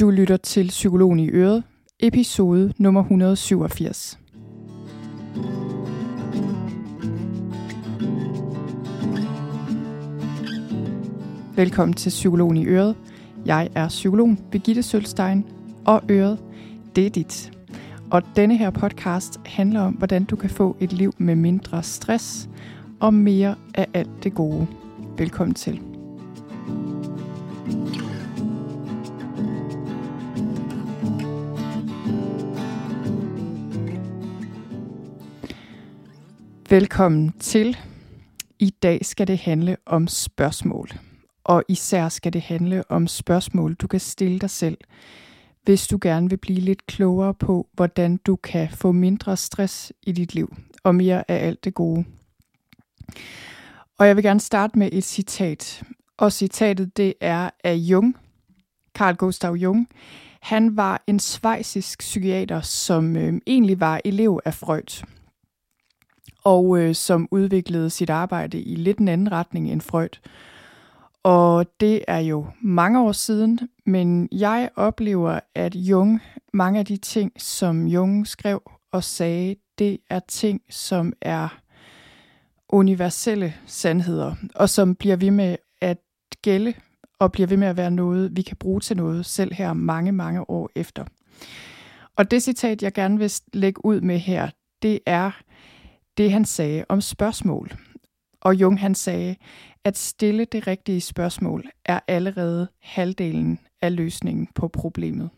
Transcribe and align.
Du 0.00 0.10
lytter 0.10 0.36
til 0.36 0.68
Psykologen 0.68 1.18
i 1.18 1.28
Øret, 1.30 1.62
episode 1.98 2.72
nummer 2.78 3.00
187. 3.00 4.18
Velkommen 11.56 11.94
til 11.94 12.10
Psykologen 12.10 12.56
i 12.56 12.66
Øret. 12.66 12.96
Jeg 13.46 13.68
er 13.74 13.88
psykologen 13.88 14.38
Birgitte 14.50 14.82
Sølstein, 14.82 15.44
og 15.86 16.02
Øret, 16.10 16.38
det 16.96 17.06
er 17.06 17.10
dit. 17.10 17.52
Og 18.10 18.22
denne 18.36 18.56
her 18.56 18.70
podcast 18.70 19.40
handler 19.46 19.80
om, 19.80 19.92
hvordan 19.92 20.24
du 20.24 20.36
kan 20.36 20.50
få 20.50 20.76
et 20.80 20.92
liv 20.92 21.12
med 21.18 21.34
mindre 21.34 21.82
stress 21.82 22.48
og 23.00 23.14
mere 23.14 23.54
af 23.74 23.86
alt 23.94 24.24
det 24.24 24.34
gode. 24.34 24.66
Velkommen 25.18 25.54
til. 25.54 25.89
Velkommen 36.70 37.32
til. 37.40 37.76
I 38.58 38.70
dag 38.70 39.04
skal 39.04 39.26
det 39.26 39.38
handle 39.38 39.76
om 39.86 40.08
spørgsmål. 40.08 40.88
Og 41.44 41.64
især 41.68 42.08
skal 42.08 42.32
det 42.32 42.40
handle 42.40 42.90
om 42.90 43.06
spørgsmål, 43.06 43.74
du 43.74 43.86
kan 43.86 44.00
stille 44.00 44.38
dig 44.38 44.50
selv, 44.50 44.78
hvis 45.62 45.86
du 45.86 45.98
gerne 46.02 46.30
vil 46.30 46.36
blive 46.36 46.60
lidt 46.60 46.86
klogere 46.86 47.34
på, 47.34 47.68
hvordan 47.72 48.16
du 48.16 48.36
kan 48.36 48.68
få 48.70 48.92
mindre 48.92 49.36
stress 49.36 49.92
i 50.02 50.12
dit 50.12 50.34
liv 50.34 50.54
og 50.82 50.94
mere 50.94 51.30
af 51.30 51.46
alt 51.46 51.64
det 51.64 51.74
gode. 51.74 52.04
Og 53.98 54.06
jeg 54.06 54.16
vil 54.16 54.24
gerne 54.24 54.40
starte 54.40 54.78
med 54.78 54.88
et 54.92 55.04
citat. 55.04 55.82
Og 56.16 56.32
citatet 56.32 56.96
det 56.96 57.14
er 57.20 57.50
af 57.64 57.74
Jung, 57.74 58.16
Carl 58.94 59.16
Gustav 59.16 59.52
Jung. 59.52 59.88
Han 60.40 60.76
var 60.76 61.02
en 61.06 61.20
svejsisk 61.20 61.98
psykiater, 61.98 62.60
som 62.60 63.16
øh, 63.16 63.40
egentlig 63.46 63.80
var 63.80 64.00
elev 64.04 64.40
af 64.44 64.54
Freud 64.54 65.04
og 66.44 66.78
øh, 66.78 66.94
som 66.94 67.28
udviklede 67.30 67.90
sit 67.90 68.10
arbejde 68.10 68.60
i 68.60 68.74
lidt 68.74 68.98
en 68.98 69.08
anden 69.08 69.32
retning 69.32 69.72
end 69.72 69.80
Freud. 69.80 70.20
Og 71.22 71.66
det 71.80 72.04
er 72.08 72.18
jo 72.18 72.46
mange 72.62 73.00
år 73.00 73.12
siden, 73.12 73.60
men 73.86 74.28
jeg 74.32 74.70
oplever, 74.76 75.40
at 75.54 75.74
Jung, 75.74 76.20
mange 76.52 76.78
af 76.78 76.86
de 76.86 76.96
ting, 76.96 77.32
som 77.36 77.86
Jung 77.86 78.26
skrev 78.26 78.62
og 78.92 79.04
sagde, 79.04 79.56
det 79.78 79.98
er 80.10 80.20
ting, 80.28 80.60
som 80.70 81.12
er 81.20 81.60
universelle 82.68 83.54
sandheder, 83.66 84.34
og 84.54 84.68
som 84.68 84.94
bliver 84.94 85.16
ved 85.16 85.30
med 85.30 85.56
at 85.80 85.98
gælde 86.42 86.74
og 87.18 87.32
bliver 87.32 87.46
ved 87.46 87.56
med 87.56 87.68
at 87.68 87.76
være 87.76 87.90
noget, 87.90 88.36
vi 88.36 88.42
kan 88.42 88.56
bruge 88.56 88.80
til 88.80 88.96
noget, 88.96 89.26
selv 89.26 89.54
her 89.54 89.72
mange, 89.72 90.12
mange 90.12 90.50
år 90.50 90.70
efter. 90.74 91.04
Og 92.16 92.30
det 92.30 92.42
citat, 92.42 92.82
jeg 92.82 92.92
gerne 92.92 93.18
vil 93.18 93.32
lægge 93.52 93.84
ud 93.84 94.00
med 94.00 94.18
her, 94.18 94.50
det 94.82 95.00
er, 95.06 95.30
det, 96.20 96.32
han 96.32 96.44
sagde 96.44 96.84
om 96.88 97.00
spørgsmål. 97.00 97.72
Og 98.40 98.54
Jung 98.54 98.80
han 98.80 98.94
sagde, 98.94 99.36
at 99.84 99.98
stille 99.98 100.44
det 100.44 100.66
rigtige 100.66 101.00
spørgsmål 101.00 101.64
er 101.84 102.00
allerede 102.08 102.68
halvdelen 102.82 103.58
af 103.82 103.96
løsningen 103.96 104.48
på 104.54 104.68
problemet. 104.68 105.30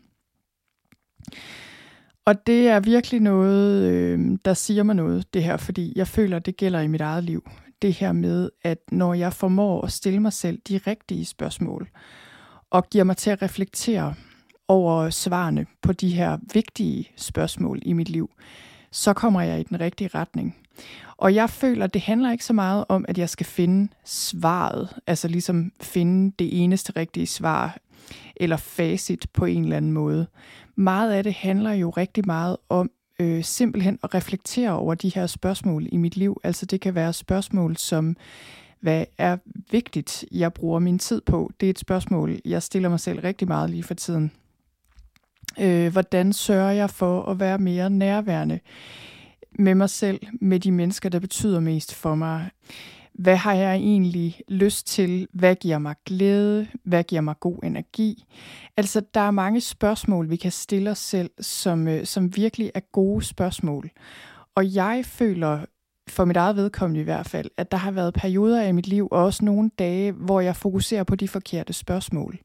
Og 2.25 2.47
det 2.47 2.67
er 2.67 2.79
virkelig 2.79 3.19
noget, 3.19 3.91
øh, 3.91 4.37
der 4.45 4.53
siger 4.53 4.83
mig 4.83 4.95
noget, 4.95 5.33
det 5.33 5.43
her, 5.43 5.57
fordi 5.57 5.93
jeg 5.95 6.07
føler, 6.07 6.39
det 6.39 6.57
gælder 6.57 6.79
i 6.79 6.87
mit 6.87 7.01
eget 7.01 7.23
liv. 7.23 7.49
Det 7.81 7.93
her 7.93 8.11
med, 8.11 8.49
at 8.61 8.79
når 8.91 9.13
jeg 9.13 9.33
formår 9.33 9.81
at 9.81 9.91
stille 9.91 10.19
mig 10.19 10.33
selv 10.33 10.61
de 10.67 10.77
rigtige 10.77 11.25
spørgsmål, 11.25 11.89
og 12.69 12.89
giver 12.89 13.03
mig 13.03 13.17
til 13.17 13.29
at 13.29 13.41
reflektere 13.41 14.15
over 14.67 15.09
svarene 15.09 15.65
på 15.81 15.93
de 15.93 16.09
her 16.09 16.37
vigtige 16.53 17.09
spørgsmål 17.17 17.79
i 17.81 17.93
mit 17.93 18.09
liv, 18.09 18.29
så 18.91 19.13
kommer 19.13 19.41
jeg 19.41 19.59
i 19.59 19.63
den 19.63 19.79
rigtige 19.79 20.09
retning. 20.15 20.62
Og 21.17 21.35
jeg 21.35 21.49
føler, 21.49 21.87
det 21.87 22.01
handler 22.01 22.31
ikke 22.31 22.45
så 22.45 22.53
meget 22.53 22.85
om, 22.89 23.05
at 23.07 23.17
jeg 23.17 23.29
skal 23.29 23.45
finde 23.45 23.91
svaret, 24.05 24.89
altså 25.07 25.27
ligesom 25.27 25.71
finde 25.81 26.33
det 26.39 26.63
eneste 26.63 26.93
rigtige 26.95 27.27
svar, 27.27 27.77
eller 28.35 28.57
facit 28.57 29.25
på 29.33 29.45
en 29.45 29.63
eller 29.63 29.77
anden 29.77 29.91
måde. 29.91 30.27
Meget 30.75 31.11
af 31.11 31.23
det 31.23 31.33
handler 31.33 31.71
jo 31.71 31.89
rigtig 31.89 32.25
meget 32.25 32.57
om 32.69 32.91
øh, 33.19 33.43
simpelthen 33.43 33.99
at 34.03 34.13
reflektere 34.13 34.71
over 34.71 34.95
de 34.95 35.09
her 35.15 35.27
spørgsmål 35.27 35.87
i 35.91 35.97
mit 35.97 36.17
liv. 36.17 36.41
Altså 36.43 36.65
det 36.65 36.81
kan 36.81 36.95
være 36.95 37.13
spørgsmål 37.13 37.77
som, 37.77 38.15
hvad 38.79 39.05
er 39.17 39.37
vigtigt, 39.71 40.25
jeg 40.31 40.53
bruger 40.53 40.79
min 40.79 40.99
tid 40.99 41.21
på? 41.21 41.51
Det 41.59 41.65
er 41.65 41.69
et 41.69 41.79
spørgsmål, 41.79 42.39
jeg 42.45 42.63
stiller 42.63 42.89
mig 42.89 42.99
selv 42.99 43.19
rigtig 43.19 43.47
meget 43.47 43.69
lige 43.69 43.83
for 43.83 43.93
tiden. 43.93 44.31
Øh, 45.59 45.91
hvordan 45.91 46.33
sørger 46.33 46.71
jeg 46.71 46.89
for 46.89 47.23
at 47.23 47.39
være 47.39 47.57
mere 47.57 47.89
nærværende 47.89 48.59
med 49.59 49.75
mig 49.75 49.89
selv, 49.89 50.19
med 50.41 50.59
de 50.59 50.71
mennesker, 50.71 51.09
der 51.09 51.19
betyder 51.19 51.59
mest 51.59 51.95
for 51.95 52.15
mig? 52.15 52.49
Hvad 53.13 53.35
har 53.35 53.53
jeg 53.53 53.75
egentlig 53.75 54.41
lyst 54.47 54.87
til? 54.87 55.27
Hvad 55.33 55.55
giver 55.55 55.77
mig 55.77 55.95
glæde? 56.05 56.67
Hvad 56.83 57.03
giver 57.03 57.21
mig 57.21 57.35
god 57.39 57.57
energi? 57.63 58.23
Altså, 58.77 59.01
der 59.13 59.21
er 59.21 59.31
mange 59.31 59.61
spørgsmål, 59.61 60.29
vi 60.29 60.35
kan 60.35 60.51
stille 60.51 60.91
os 60.91 60.97
selv, 60.97 61.29
som, 61.41 61.87
øh, 61.87 62.05
som 62.05 62.35
virkelig 62.35 62.71
er 62.75 62.79
gode 62.79 63.25
spørgsmål. 63.25 63.89
Og 64.55 64.75
jeg 64.75 65.05
føler, 65.05 65.65
for 66.09 66.25
mit 66.25 66.37
eget 66.37 66.55
vedkommende 66.55 67.01
i 67.01 67.03
hvert 67.03 67.29
fald, 67.29 67.49
at 67.57 67.71
der 67.71 67.77
har 67.77 67.91
været 67.91 68.13
perioder 68.13 68.63
i 68.63 68.71
mit 68.71 68.87
liv, 68.87 69.07
og 69.11 69.23
også 69.23 69.45
nogle 69.45 69.69
dage, 69.79 70.11
hvor 70.11 70.41
jeg 70.41 70.55
fokuserer 70.55 71.03
på 71.03 71.15
de 71.15 71.27
forkerte 71.27 71.73
spørgsmål. 71.73 72.39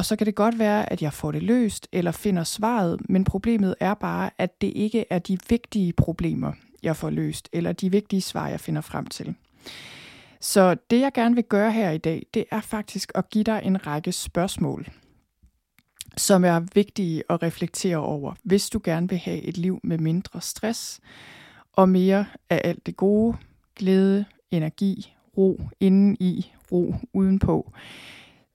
Og 0.00 0.06
så 0.06 0.16
kan 0.16 0.26
det 0.26 0.34
godt 0.34 0.58
være, 0.58 0.92
at 0.92 1.02
jeg 1.02 1.12
får 1.12 1.32
det 1.32 1.42
løst 1.42 1.88
eller 1.92 2.12
finder 2.12 2.44
svaret, 2.44 3.00
men 3.08 3.24
problemet 3.24 3.74
er 3.80 3.94
bare, 3.94 4.30
at 4.38 4.60
det 4.60 4.72
ikke 4.74 5.04
er 5.10 5.18
de 5.18 5.38
vigtige 5.48 5.92
problemer, 5.92 6.52
jeg 6.82 6.96
får 6.96 7.10
løst, 7.10 7.48
eller 7.52 7.72
de 7.72 7.90
vigtige 7.90 8.20
svar, 8.20 8.48
jeg 8.48 8.60
finder 8.60 8.80
frem 8.80 9.06
til. 9.06 9.34
Så 10.40 10.76
det, 10.90 11.00
jeg 11.00 11.12
gerne 11.12 11.34
vil 11.34 11.44
gøre 11.44 11.72
her 11.72 11.90
i 11.90 11.98
dag, 11.98 12.26
det 12.34 12.44
er 12.50 12.60
faktisk 12.60 13.12
at 13.14 13.30
give 13.30 13.44
dig 13.44 13.60
en 13.64 13.86
række 13.86 14.12
spørgsmål, 14.12 14.88
som 16.16 16.44
er 16.44 16.60
vigtige 16.74 17.22
at 17.30 17.42
reflektere 17.42 17.96
over, 17.96 18.34
hvis 18.42 18.70
du 18.70 18.80
gerne 18.84 19.08
vil 19.08 19.18
have 19.18 19.42
et 19.42 19.58
liv 19.58 19.80
med 19.82 19.98
mindre 19.98 20.40
stress 20.40 21.00
og 21.72 21.88
mere 21.88 22.26
af 22.50 22.60
alt 22.64 22.86
det 22.86 22.96
gode, 22.96 23.36
glæde, 23.76 24.24
energi, 24.50 25.14
ro 25.36 25.60
inden 25.80 26.16
i, 26.20 26.52
ro 26.72 26.94
udenpå. 27.12 27.72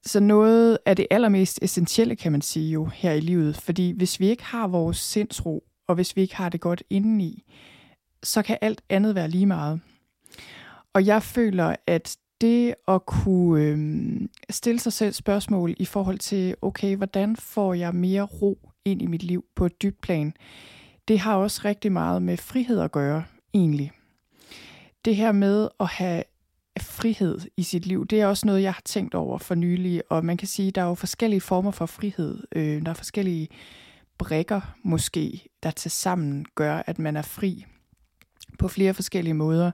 Så 0.05 0.19
noget 0.19 0.77
af 0.85 0.95
det 0.95 1.07
allermest 1.11 1.59
essentielle, 1.61 2.15
kan 2.15 2.31
man 2.31 2.41
sige 2.41 2.71
jo, 2.71 2.85
her 2.85 3.11
i 3.11 3.19
livet. 3.19 3.57
Fordi 3.57 3.91
hvis 3.91 4.19
vi 4.19 4.29
ikke 4.29 4.43
har 4.43 4.67
vores 4.67 4.97
sindsro, 4.97 5.63
og 5.87 5.95
hvis 5.95 6.15
vi 6.15 6.21
ikke 6.21 6.35
har 6.35 6.49
det 6.49 6.61
godt 6.61 6.83
indeni, 6.89 7.43
så 8.23 8.41
kan 8.41 8.57
alt 8.61 8.81
andet 8.89 9.15
være 9.15 9.27
lige 9.27 9.45
meget. 9.45 9.81
Og 10.93 11.05
jeg 11.05 11.23
føler, 11.23 11.75
at 11.87 12.17
det 12.41 12.75
at 12.87 13.05
kunne 13.05 13.63
øh, 13.63 14.19
stille 14.49 14.79
sig 14.79 14.93
selv 14.93 15.13
spørgsmål 15.13 15.75
i 15.77 15.85
forhold 15.85 16.19
til, 16.19 16.55
okay, 16.61 16.95
hvordan 16.95 17.35
får 17.35 17.73
jeg 17.73 17.95
mere 17.95 18.21
ro 18.21 18.69
ind 18.85 19.01
i 19.01 19.05
mit 19.05 19.23
liv 19.23 19.45
på 19.55 19.65
et 19.65 19.81
dybt 19.81 20.01
plan, 20.01 20.33
det 21.07 21.19
har 21.19 21.35
også 21.35 21.61
rigtig 21.65 21.91
meget 21.91 22.21
med 22.21 22.37
frihed 22.37 22.79
at 22.79 22.91
gøre, 22.91 23.23
egentlig. 23.53 23.91
Det 25.05 25.15
her 25.15 25.31
med 25.31 25.69
at 25.79 25.87
have 25.87 26.23
frihed 26.81 27.39
i 27.57 27.63
sit 27.63 27.85
liv, 27.85 28.07
det 28.07 28.21
er 28.21 28.27
også 28.27 28.45
noget, 28.47 28.61
jeg 28.61 28.73
har 28.73 28.81
tænkt 28.85 29.15
over 29.15 29.37
for 29.37 29.55
nylig, 29.55 30.01
og 30.09 30.25
man 30.25 30.37
kan 30.37 30.47
sige, 30.47 30.71
der 30.71 30.81
er 30.81 30.85
jo 30.85 30.95
forskellige 30.95 31.41
former 31.41 31.71
for 31.71 31.85
frihed. 31.85 32.43
Øh, 32.55 32.81
der 32.81 32.89
er 32.89 32.93
forskellige 32.93 33.47
brækker 34.17 34.61
måske, 34.83 35.49
der 35.63 35.71
til 35.71 35.91
sammen 35.91 36.45
gør, 36.55 36.83
at 36.87 36.99
man 36.99 37.15
er 37.15 37.21
fri 37.21 37.65
på 38.59 38.67
flere 38.67 38.93
forskellige 38.93 39.33
måder. 39.33 39.71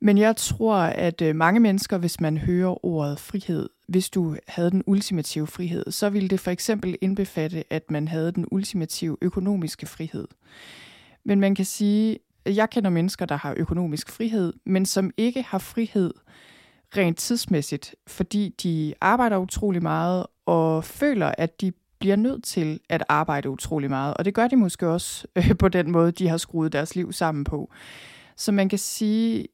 Men 0.00 0.18
jeg 0.18 0.36
tror, 0.36 0.76
at 0.76 1.22
øh, 1.22 1.36
mange 1.36 1.60
mennesker, 1.60 1.98
hvis 1.98 2.20
man 2.20 2.38
hører 2.38 2.86
ordet 2.86 3.20
frihed, 3.20 3.68
hvis 3.88 4.10
du 4.10 4.36
havde 4.48 4.70
den 4.70 4.82
ultimative 4.86 5.46
frihed, 5.46 5.90
så 5.90 6.10
ville 6.10 6.28
det 6.28 6.40
for 6.40 6.50
eksempel 6.50 6.96
indbefatte, 7.00 7.64
at 7.70 7.90
man 7.90 8.08
havde 8.08 8.32
den 8.32 8.46
ultimative 8.50 9.16
økonomiske 9.20 9.86
frihed. 9.86 10.28
Men 11.24 11.40
man 11.40 11.54
kan 11.54 11.64
sige, 11.64 12.18
jeg 12.46 12.70
kender 12.70 12.90
mennesker, 12.90 13.26
der 13.26 13.36
har 13.36 13.54
økonomisk 13.56 14.10
frihed, 14.10 14.52
men 14.66 14.86
som 14.86 15.10
ikke 15.16 15.42
har 15.42 15.58
frihed 15.58 16.14
rent 16.96 17.18
tidsmæssigt, 17.18 17.94
fordi 18.06 18.54
de 18.62 18.94
arbejder 19.00 19.36
utrolig 19.36 19.82
meget 19.82 20.26
og 20.46 20.84
føler, 20.84 21.34
at 21.38 21.60
de 21.60 21.72
bliver 22.00 22.16
nødt 22.16 22.44
til 22.44 22.80
at 22.88 23.04
arbejde 23.08 23.50
utrolig 23.50 23.90
meget. 23.90 24.14
Og 24.14 24.24
det 24.24 24.34
gør 24.34 24.48
de 24.48 24.56
måske 24.56 24.88
også 24.88 25.26
øh, 25.36 25.58
på 25.58 25.68
den 25.68 25.90
måde, 25.90 26.12
de 26.12 26.28
har 26.28 26.36
skruet 26.36 26.72
deres 26.72 26.96
liv 26.96 27.12
sammen 27.12 27.44
på. 27.44 27.72
Så 28.36 28.52
man 28.52 28.68
kan 28.68 28.78
sige, 28.78 29.46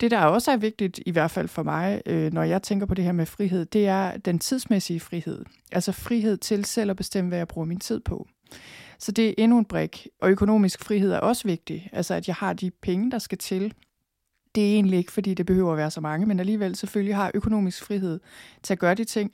det 0.00 0.10
der 0.10 0.20
også 0.20 0.50
er 0.50 0.56
vigtigt, 0.56 1.00
i 1.06 1.10
hvert 1.10 1.30
fald 1.30 1.48
for 1.48 1.62
mig, 1.62 2.02
øh, 2.06 2.32
når 2.32 2.42
jeg 2.42 2.62
tænker 2.62 2.86
på 2.86 2.94
det 2.94 3.04
her 3.04 3.12
med 3.12 3.26
frihed, 3.26 3.64
det 3.64 3.86
er 3.86 4.16
den 4.16 4.38
tidsmæssige 4.38 5.00
frihed. 5.00 5.44
Altså 5.72 5.92
frihed 5.92 6.36
til 6.36 6.64
selv 6.64 6.90
at 6.90 6.96
bestemme, 6.96 7.28
hvad 7.28 7.38
jeg 7.38 7.48
bruger 7.48 7.66
min 7.66 7.80
tid 7.80 8.00
på. 8.00 8.28
Så 8.98 9.12
det 9.12 9.28
er 9.28 9.34
endnu 9.38 9.58
en 9.58 9.64
brik. 9.64 10.06
Og 10.20 10.30
økonomisk 10.30 10.84
frihed 10.84 11.12
er 11.12 11.18
også 11.18 11.48
vigtig. 11.48 11.88
Altså 11.92 12.14
at 12.14 12.28
jeg 12.28 12.36
har 12.36 12.52
de 12.52 12.70
penge, 12.70 13.10
der 13.10 13.18
skal 13.18 13.38
til. 13.38 13.74
Det 14.54 14.70
er 14.70 14.74
egentlig 14.74 14.98
ikke, 14.98 15.12
fordi 15.12 15.34
det 15.34 15.46
behøver 15.46 15.72
at 15.72 15.78
være 15.78 15.90
så 15.90 16.00
mange, 16.00 16.26
men 16.26 16.40
alligevel 16.40 16.76
selvfølgelig 16.76 17.16
har 17.16 17.30
økonomisk 17.34 17.84
frihed 17.84 18.20
til 18.62 18.74
at 18.74 18.78
gøre 18.78 18.94
de 18.94 19.04
ting, 19.04 19.32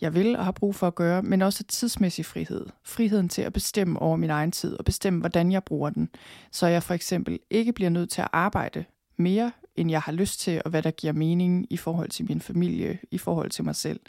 jeg 0.00 0.14
vil 0.14 0.36
og 0.36 0.44
har 0.44 0.52
brug 0.52 0.74
for 0.74 0.86
at 0.86 0.94
gøre, 0.94 1.22
men 1.22 1.42
også 1.42 1.64
tidsmæssig 1.64 2.26
frihed. 2.26 2.66
Friheden 2.84 3.28
til 3.28 3.42
at 3.42 3.52
bestemme 3.52 3.98
over 3.98 4.16
min 4.16 4.30
egen 4.30 4.52
tid 4.52 4.74
og 4.74 4.84
bestemme, 4.84 5.20
hvordan 5.20 5.52
jeg 5.52 5.64
bruger 5.64 5.90
den. 5.90 6.08
Så 6.52 6.66
jeg 6.66 6.82
for 6.82 6.94
eksempel 6.94 7.38
ikke 7.50 7.72
bliver 7.72 7.90
nødt 7.90 8.10
til 8.10 8.20
at 8.20 8.28
arbejde 8.32 8.84
mere, 9.16 9.52
end 9.76 9.90
jeg 9.90 10.00
har 10.00 10.12
lyst 10.12 10.40
til, 10.40 10.62
og 10.64 10.70
hvad 10.70 10.82
der 10.82 10.90
giver 10.90 11.12
mening 11.12 11.66
i 11.70 11.76
forhold 11.76 12.08
til 12.08 12.26
min 12.28 12.40
familie, 12.40 12.98
i 13.10 13.18
forhold 13.18 13.50
til 13.50 13.64
mig 13.64 13.76
selv. 13.76 14.00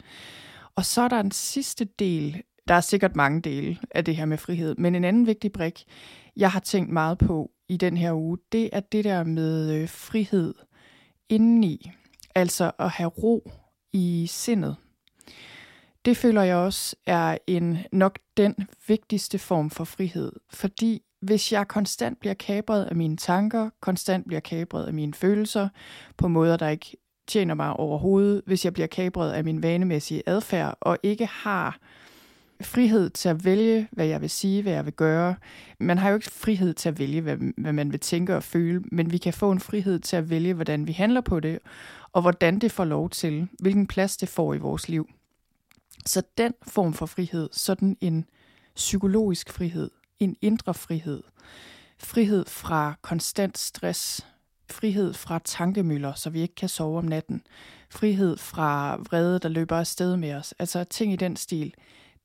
Og 0.74 0.84
så 0.84 1.02
er 1.02 1.08
der 1.08 1.20
en 1.20 1.30
sidste 1.30 1.84
del, 1.84 2.42
der 2.70 2.76
er 2.76 2.80
sikkert 2.80 3.16
mange 3.16 3.40
dele 3.40 3.78
af 3.90 4.04
det 4.04 4.16
her 4.16 4.24
med 4.24 4.38
frihed, 4.38 4.74
men 4.74 4.94
en 4.94 5.04
anden 5.04 5.26
vigtig 5.26 5.52
brik, 5.52 5.84
jeg 6.36 6.50
har 6.50 6.60
tænkt 6.60 6.92
meget 6.92 7.18
på 7.18 7.50
i 7.68 7.76
den 7.76 7.96
her 7.96 8.12
uge, 8.12 8.38
det 8.52 8.70
er 8.72 8.80
det 8.80 9.04
der 9.04 9.24
med 9.24 9.74
øh, 9.74 9.88
frihed 9.88 10.54
indeni. 11.28 11.90
Altså 12.34 12.70
at 12.78 12.90
have 12.90 13.08
ro 13.08 13.50
i 13.92 14.26
sindet. 14.30 14.76
Det 16.04 16.16
føler 16.16 16.42
jeg 16.42 16.56
også 16.56 16.96
er 17.06 17.38
en 17.46 17.78
nok 17.92 18.18
den 18.36 18.54
vigtigste 18.88 19.38
form 19.38 19.70
for 19.70 19.84
frihed, 19.84 20.32
fordi 20.52 21.02
hvis 21.22 21.52
jeg 21.52 21.68
konstant 21.68 22.20
bliver 22.20 22.34
kabret 22.34 22.84
af 22.84 22.96
mine 22.96 23.16
tanker, 23.16 23.70
konstant 23.80 24.26
bliver 24.26 24.40
kabret 24.40 24.86
af 24.86 24.94
mine 24.94 25.14
følelser, 25.14 25.68
på 26.16 26.28
måder, 26.28 26.56
der 26.56 26.68
ikke 26.68 26.96
tjener 27.28 27.54
mig 27.54 27.72
overhovedet, 27.72 28.42
hvis 28.46 28.64
jeg 28.64 28.72
bliver 28.72 28.86
kabret 28.86 29.32
af 29.32 29.44
min 29.44 29.62
vanemæssige 29.62 30.22
adfærd, 30.26 30.78
og 30.80 30.98
ikke 31.02 31.26
har 31.26 31.78
frihed 32.62 33.10
til 33.10 33.28
at 33.28 33.44
vælge, 33.44 33.88
hvad 33.92 34.06
jeg 34.06 34.20
vil 34.20 34.30
sige, 34.30 34.62
hvad 34.62 34.72
jeg 34.72 34.84
vil 34.84 34.92
gøre. 34.92 35.34
Man 35.80 35.98
har 35.98 36.08
jo 36.08 36.14
ikke 36.14 36.30
frihed 36.30 36.74
til 36.74 36.88
at 36.88 36.98
vælge, 36.98 37.20
hvad, 37.20 37.36
hvad 37.56 37.72
man 37.72 37.92
vil 37.92 38.00
tænke 38.00 38.36
og 38.36 38.42
føle, 38.42 38.80
men 38.92 39.12
vi 39.12 39.18
kan 39.18 39.32
få 39.32 39.52
en 39.52 39.60
frihed 39.60 39.98
til 39.98 40.16
at 40.16 40.30
vælge, 40.30 40.54
hvordan 40.54 40.86
vi 40.86 40.92
handler 40.92 41.20
på 41.20 41.40
det, 41.40 41.58
og 42.12 42.22
hvordan 42.22 42.58
det 42.58 42.72
får 42.72 42.84
lov 42.84 43.10
til, 43.10 43.48
hvilken 43.58 43.86
plads 43.86 44.16
det 44.16 44.28
får 44.28 44.54
i 44.54 44.58
vores 44.58 44.88
liv. 44.88 45.08
Så 46.06 46.22
den 46.38 46.54
form 46.62 46.92
for 46.92 47.06
frihed, 47.06 47.48
sådan 47.52 47.96
en 48.00 48.24
psykologisk 48.76 49.52
frihed, 49.52 49.90
en 50.18 50.36
indre 50.40 50.74
frihed, 50.74 51.22
frihed 51.98 52.44
fra 52.46 52.94
konstant 53.02 53.58
stress, 53.58 54.26
frihed 54.70 55.14
fra 55.14 55.40
tankemøller, 55.44 56.14
så 56.14 56.30
vi 56.30 56.40
ikke 56.40 56.54
kan 56.54 56.68
sove 56.68 56.98
om 56.98 57.04
natten, 57.04 57.42
frihed 57.90 58.36
fra 58.36 58.96
vrede, 58.96 59.38
der 59.38 59.48
løber 59.48 59.76
afsted 59.76 60.16
med 60.16 60.34
os, 60.34 60.54
altså 60.58 60.84
ting 60.84 61.12
i 61.12 61.16
den 61.16 61.36
stil. 61.36 61.74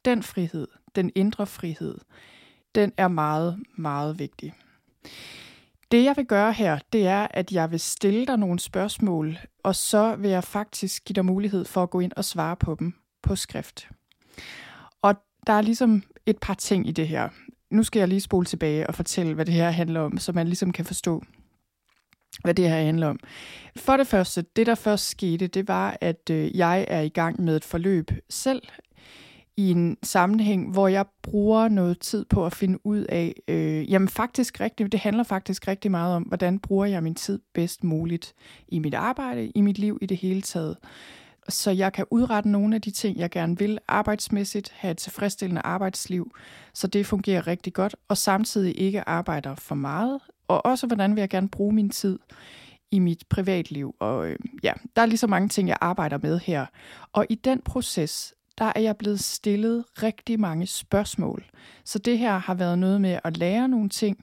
Den 0.05 0.23
frihed, 0.23 0.67
den 0.95 1.11
indre 1.15 1.47
frihed, 1.47 1.97
den 2.75 2.91
er 2.97 3.07
meget, 3.07 3.63
meget 3.77 4.19
vigtig. 4.19 4.53
Det 5.91 6.03
jeg 6.03 6.17
vil 6.17 6.25
gøre 6.25 6.53
her, 6.53 6.79
det 6.93 7.07
er, 7.07 7.27
at 7.31 7.51
jeg 7.51 7.71
vil 7.71 7.79
stille 7.79 8.25
dig 8.25 8.37
nogle 8.37 8.59
spørgsmål, 8.59 9.37
og 9.63 9.75
så 9.75 10.15
vil 10.15 10.29
jeg 10.29 10.43
faktisk 10.43 11.05
give 11.05 11.13
dig 11.13 11.25
mulighed 11.25 11.65
for 11.65 11.83
at 11.83 11.89
gå 11.89 11.99
ind 11.99 12.11
og 12.15 12.25
svare 12.25 12.55
på 12.55 12.75
dem 12.79 12.93
på 13.23 13.35
skrift. 13.35 13.89
Og 15.01 15.15
der 15.47 15.53
er 15.53 15.61
ligesom 15.61 16.03
et 16.25 16.37
par 16.41 16.53
ting 16.53 16.87
i 16.87 16.91
det 16.91 17.07
her. 17.07 17.29
Nu 17.69 17.83
skal 17.83 17.99
jeg 17.99 18.07
lige 18.07 18.21
spole 18.21 18.45
tilbage 18.45 18.87
og 18.87 18.95
fortælle, 18.95 19.33
hvad 19.33 19.45
det 19.45 19.53
her 19.53 19.69
handler 19.69 19.99
om, 19.99 20.17
så 20.17 20.31
man 20.31 20.47
ligesom 20.47 20.71
kan 20.71 20.85
forstå, 20.85 21.23
hvad 22.43 22.53
det 22.53 22.69
her 22.69 22.83
handler 22.83 23.07
om. 23.07 23.19
For 23.77 23.97
det 23.97 24.07
første, 24.07 24.45
det 24.55 24.67
der 24.67 24.75
først 24.75 25.09
skete, 25.09 25.47
det 25.47 25.67
var, 25.67 25.97
at 26.01 26.29
øh, 26.31 26.57
jeg 26.57 26.85
er 26.87 27.01
i 27.01 27.09
gang 27.09 27.41
med 27.41 27.55
et 27.55 27.65
forløb 27.65 28.11
selv 28.29 28.61
i 29.57 29.71
en 29.71 29.97
sammenhæng, 30.03 30.71
hvor 30.71 30.87
jeg 30.87 31.05
bruger 31.23 31.67
noget 31.67 31.99
tid 31.99 32.25
på 32.25 32.45
at 32.45 32.53
finde 32.53 32.85
ud 32.85 32.99
af, 33.09 33.33
øh, 33.47 33.91
jamen 33.91 34.07
faktisk 34.07 34.59
rigtigt, 34.61 34.91
det 34.91 34.99
handler 34.99 35.23
faktisk 35.23 35.67
rigtig 35.67 35.91
meget 35.91 36.15
om, 36.15 36.23
hvordan 36.23 36.59
bruger 36.59 36.85
jeg 36.85 37.03
min 37.03 37.15
tid 37.15 37.39
bedst 37.53 37.83
muligt 37.83 38.33
i 38.67 38.79
mit 38.79 38.93
arbejde, 38.93 39.49
i 39.49 39.61
mit 39.61 39.77
liv 39.77 39.97
i 40.01 40.05
det 40.05 40.17
hele 40.17 40.41
taget. 40.41 40.77
Så 41.49 41.71
jeg 41.71 41.93
kan 41.93 42.05
udrette 42.11 42.49
nogle 42.49 42.75
af 42.75 42.81
de 42.81 42.91
ting, 42.91 43.17
jeg 43.17 43.29
gerne 43.29 43.57
vil 43.59 43.79
arbejdsmæssigt, 43.87 44.71
have 44.75 44.91
et 44.91 44.97
tilfredsstillende 44.97 45.61
arbejdsliv, 45.61 46.31
så 46.73 46.87
det 46.87 47.05
fungerer 47.05 47.47
rigtig 47.47 47.73
godt, 47.73 47.95
og 48.07 48.17
samtidig 48.17 48.79
ikke 48.79 49.09
arbejder 49.09 49.55
for 49.55 49.75
meget, 49.75 50.19
og 50.47 50.65
også 50.65 50.87
hvordan 50.87 51.15
vil 51.15 51.21
jeg 51.21 51.29
gerne 51.29 51.49
bruge 51.49 51.73
min 51.73 51.89
tid 51.89 52.19
i 52.91 52.99
mit 52.99 53.23
privatliv. 53.29 53.95
Og 53.99 54.27
øh, 54.27 54.39
ja, 54.63 54.73
der 54.95 55.01
er 55.01 55.05
lige 55.05 55.17
så 55.17 55.27
mange 55.27 55.49
ting, 55.49 55.67
jeg 55.67 55.77
arbejder 55.81 56.17
med 56.21 56.39
her. 56.39 56.65
Og 57.13 57.25
i 57.29 57.35
den 57.35 57.61
proces, 57.61 58.34
der 58.57 58.71
er 58.75 58.79
jeg 58.79 58.97
blevet 58.97 59.19
stillet 59.19 59.85
rigtig 60.03 60.39
mange 60.39 60.67
spørgsmål. 60.67 61.45
Så 61.83 61.99
det 61.99 62.17
her 62.17 62.37
har 62.37 62.53
været 62.53 62.79
noget 62.79 63.01
med 63.01 63.19
at 63.23 63.37
lære 63.37 63.67
nogle 63.67 63.89
ting, 63.89 64.17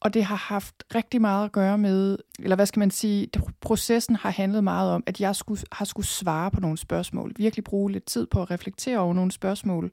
og 0.00 0.14
det 0.14 0.24
har 0.24 0.36
haft 0.36 0.74
rigtig 0.94 1.20
meget 1.20 1.44
at 1.44 1.52
gøre 1.52 1.78
med, 1.78 2.18
eller 2.38 2.56
hvad 2.56 2.66
skal 2.66 2.80
man 2.80 2.90
sige, 2.90 3.28
processen 3.60 4.16
har 4.16 4.30
handlet 4.30 4.64
meget 4.64 4.90
om, 4.90 5.02
at 5.06 5.20
jeg 5.20 5.36
skulle, 5.36 5.62
har 5.72 5.84
skulle 5.84 6.06
svare 6.06 6.50
på 6.50 6.60
nogle 6.60 6.78
spørgsmål. 6.78 7.32
Virkelig 7.36 7.64
bruge 7.64 7.92
lidt 7.92 8.04
tid 8.04 8.26
på 8.26 8.42
at 8.42 8.50
reflektere 8.50 8.98
over 8.98 9.14
nogle 9.14 9.32
spørgsmål, 9.32 9.90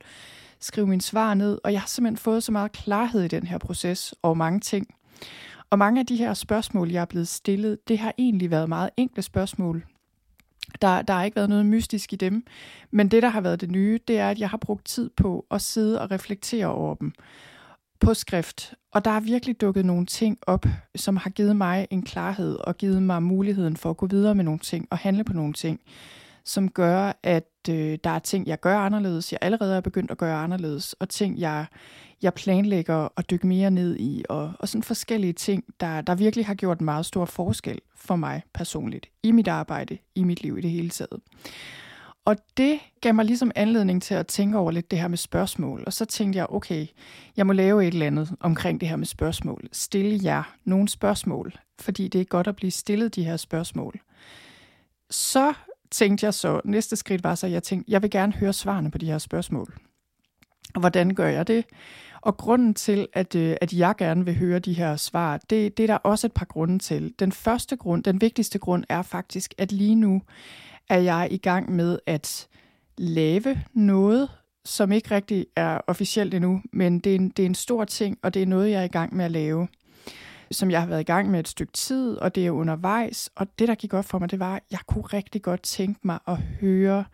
skrive 0.60 0.88
mine 0.88 1.02
svar 1.02 1.34
ned, 1.34 1.60
og 1.64 1.74
jeg 1.74 1.82
har 1.82 1.88
simpelthen 1.88 2.18
fået 2.18 2.44
så 2.44 2.52
meget 2.52 2.72
klarhed 2.72 3.24
i 3.24 3.28
den 3.28 3.48
her 3.48 3.58
proces 3.58 4.14
over 4.24 4.36
mange 4.36 4.60
ting. 4.60 4.88
Og 5.70 5.80
mange 5.80 6.00
af 6.00 6.06
de 6.06 6.16
her 6.16 6.34
spørgsmål, 6.34 6.90
jeg 6.90 7.02
er 7.02 7.06
blevet 7.06 7.28
stillet, 7.28 7.88
det 7.88 7.98
har 7.98 8.14
egentlig 8.18 8.52
været 8.52 8.70
meget 8.70 8.90
enkle 8.98 9.22
spørgsmål. 9.22 9.86
Der, 10.82 11.02
der 11.02 11.14
har 11.14 11.24
ikke 11.24 11.36
været 11.36 11.50
noget 11.50 11.66
mystisk 11.66 12.14
i 12.14 12.16
dem, 12.16 12.46
men 12.92 13.08
det, 13.08 13.24
der 13.24 13.30
har 13.30 13.42
været 13.42 13.62
det 13.62 13.72
nye, 13.72 14.00
det 14.08 14.20
er, 14.20 14.30
at 14.30 14.40
jeg 14.40 14.50
har 14.50 14.58
brugt 14.58 14.86
tid 14.86 15.10
på 15.18 15.46
at 15.52 15.62
sidde 15.62 16.02
og 16.02 16.12
reflektere 16.12 16.68
over 16.68 16.96
dem 16.96 17.14
på 18.00 18.14
skrift. 18.14 18.74
Og 18.92 19.06
der 19.06 19.12
er 19.12 19.20
virkelig 19.20 19.62
dukket 19.62 19.86
nogle 19.86 20.06
ting 20.06 20.38
op, 20.48 20.66
som 20.96 21.18
har 21.18 21.30
givet 21.30 21.56
mig 21.56 21.88
en 21.90 22.04
klarhed 22.04 22.56
og 22.56 22.78
givet 22.78 23.04
mig 23.04 23.24
muligheden 23.24 23.78
for 23.78 23.90
at 23.90 23.98
gå 23.98 24.08
videre 24.08 24.36
med 24.36 24.44
nogle 24.44 24.60
ting 24.60 24.88
og 24.92 24.98
handle 24.98 25.24
på 25.24 25.34
nogle 25.34 25.54
ting, 25.54 25.80
som 26.46 26.70
gør, 26.70 27.12
at 27.24 27.50
øh, 27.70 27.98
der 28.04 28.10
er 28.10 28.20
ting, 28.20 28.48
jeg 28.48 28.60
gør 28.60 28.78
anderledes, 28.78 29.32
jeg 29.32 29.40
allerede 29.42 29.76
er 29.76 29.82
begyndt 29.82 30.12
at 30.12 30.18
gøre 30.18 30.38
anderledes, 30.38 30.94
og 30.94 31.10
ting, 31.10 31.40
jeg, 31.40 31.66
jeg 32.22 32.34
planlægger 32.34 33.08
at 33.18 33.30
dykke 33.30 33.48
mere 33.48 33.72
ned 33.72 34.00
i, 34.00 34.24
og, 34.30 34.54
og 34.60 34.70
sådan 34.70 34.84
forskellige 34.84 35.34
ting, 35.34 35.64
der, 35.80 36.02
der 36.02 36.16
virkelig 36.16 36.46
har 36.46 36.54
gjort 36.54 36.80
en 36.80 36.86
meget 36.86 37.06
stor 37.06 37.26
forskel 37.26 37.80
for 37.96 38.16
mig 38.16 38.42
personligt, 38.54 39.10
i 39.24 39.32
mit 39.32 39.48
arbejde, 39.48 39.98
i 40.16 40.24
mit 40.24 40.44
liv 40.44 40.58
i 40.58 40.62
det 40.62 40.72
hele 40.72 40.90
taget. 40.90 41.20
Og 42.26 42.36
det 42.58 42.80
gav 43.02 43.14
mig 43.14 43.26
ligesom 43.26 43.52
anledning 43.56 44.02
til 44.02 44.14
at 44.14 44.28
tænke 44.28 44.58
over 44.58 44.72
lidt 44.72 44.92
det 44.92 45.00
her 45.00 45.08
med 45.08 45.18
spørgsmål. 45.18 45.84
Og 45.86 45.94
så 45.94 46.06
tænkte 46.06 46.38
jeg, 46.38 46.46
okay, 46.50 46.88
jeg 47.38 47.48
må 47.48 47.54
lave 47.54 47.88
et 47.88 47.94
eller 47.94 48.08
andet 48.08 48.36
omkring 48.40 48.82
det 48.82 48.90
her 48.90 48.96
med 48.96 49.06
spørgsmål. 49.06 49.70
Stille 49.72 50.20
jer 50.24 50.56
nogle 50.66 50.90
spørgsmål, 50.90 51.54
fordi 51.80 52.08
det 52.08 52.22
er 52.22 52.26
godt 52.26 52.48
at 52.48 52.56
blive 52.56 52.72
stillet 52.72 53.16
de 53.16 53.24
her 53.24 53.38
spørgsmål. 53.38 54.00
Så 55.10 55.54
tænkte 55.92 56.26
jeg 56.26 56.34
så, 56.34 56.62
næste 56.66 56.96
skridt 56.96 57.24
var 57.24 57.36
så, 57.36 57.46
at 57.46 57.52
jeg 57.52 57.64
tænkte, 57.64 57.92
jeg 57.92 58.02
vil 58.02 58.10
gerne 58.10 58.34
høre 58.34 58.54
svarene 58.54 58.92
på 58.92 58.98
de 58.98 59.06
her 59.06 59.18
spørgsmål. 59.18 59.74
Og 60.74 60.80
hvordan 60.80 61.16
gør 61.16 61.28
jeg 61.28 61.48
det? 61.48 61.66
Og 62.22 62.38
grunden 62.38 62.74
til, 62.74 63.08
at, 63.14 63.36
øh, 63.36 63.56
at 63.62 63.74
jeg 63.74 63.96
gerne 63.98 64.26
vil 64.26 64.38
høre 64.38 64.60
de 64.60 64.74
her 64.74 64.96
svar, 64.96 65.38
det, 65.38 65.78
det 65.78 65.84
er 65.84 65.88
der 65.88 65.96
også 65.96 66.28
et 66.28 66.34
par 66.34 66.46
grunde 66.46 66.80
til. 66.80 67.14
Den 67.20 67.32
første 67.32 67.76
grund, 67.76 68.04
den 68.04 68.22
vigtigste 68.22 68.60
grund 68.60 68.84
er 68.90 69.02
faktisk, 69.02 69.54
at 69.58 69.72
lige 69.72 69.96
nu 69.96 70.22
er 70.90 71.00
jeg 71.00 71.28
i 71.32 71.38
gang 71.38 71.72
med 71.72 72.00
at 72.06 72.48
lave 72.98 73.62
noget, 73.74 74.30
som 74.66 74.92
ikke 74.92 75.12
rigtig 75.12 75.46
er 75.56 75.82
officielt 75.88 76.34
endnu, 76.34 76.62
men 76.74 77.00
det 77.00 77.12
er, 77.12 77.16
en, 77.16 77.30
det 77.30 77.44
er 77.44 77.48
en 77.48 77.56
stor 77.56 77.86
ting, 77.86 78.18
og 78.24 78.34
det 78.34 78.42
er 78.42 78.46
noget, 78.46 78.72
jeg 78.72 78.80
er 78.80 78.84
i 78.84 78.88
gang 78.88 79.16
med 79.16 79.26
at 79.26 79.32
lave, 79.32 79.68
som 80.52 80.72
jeg 80.72 80.80
har 80.80 80.88
været 80.88 81.02
i 81.02 81.04
gang 81.04 81.32
med 81.32 81.40
et 81.40 81.48
stykke 81.48 81.74
tid, 81.74 82.18
og 82.18 82.36
det 82.36 82.48
er 82.48 82.52
undervejs. 82.52 83.30
Og 83.36 83.48
det, 83.60 83.68
der 83.68 83.76
gik 83.76 83.94
op 83.94 84.06
for 84.06 84.20
mig, 84.20 84.32
det 84.32 84.40
var, 84.40 84.56
at 84.56 84.64
jeg 84.72 84.80
kunne 84.88 85.04
rigtig 85.04 85.42
godt 85.42 85.62
tænke 85.62 86.00
mig 86.04 86.20
at 86.28 86.38
høre, 86.38 87.06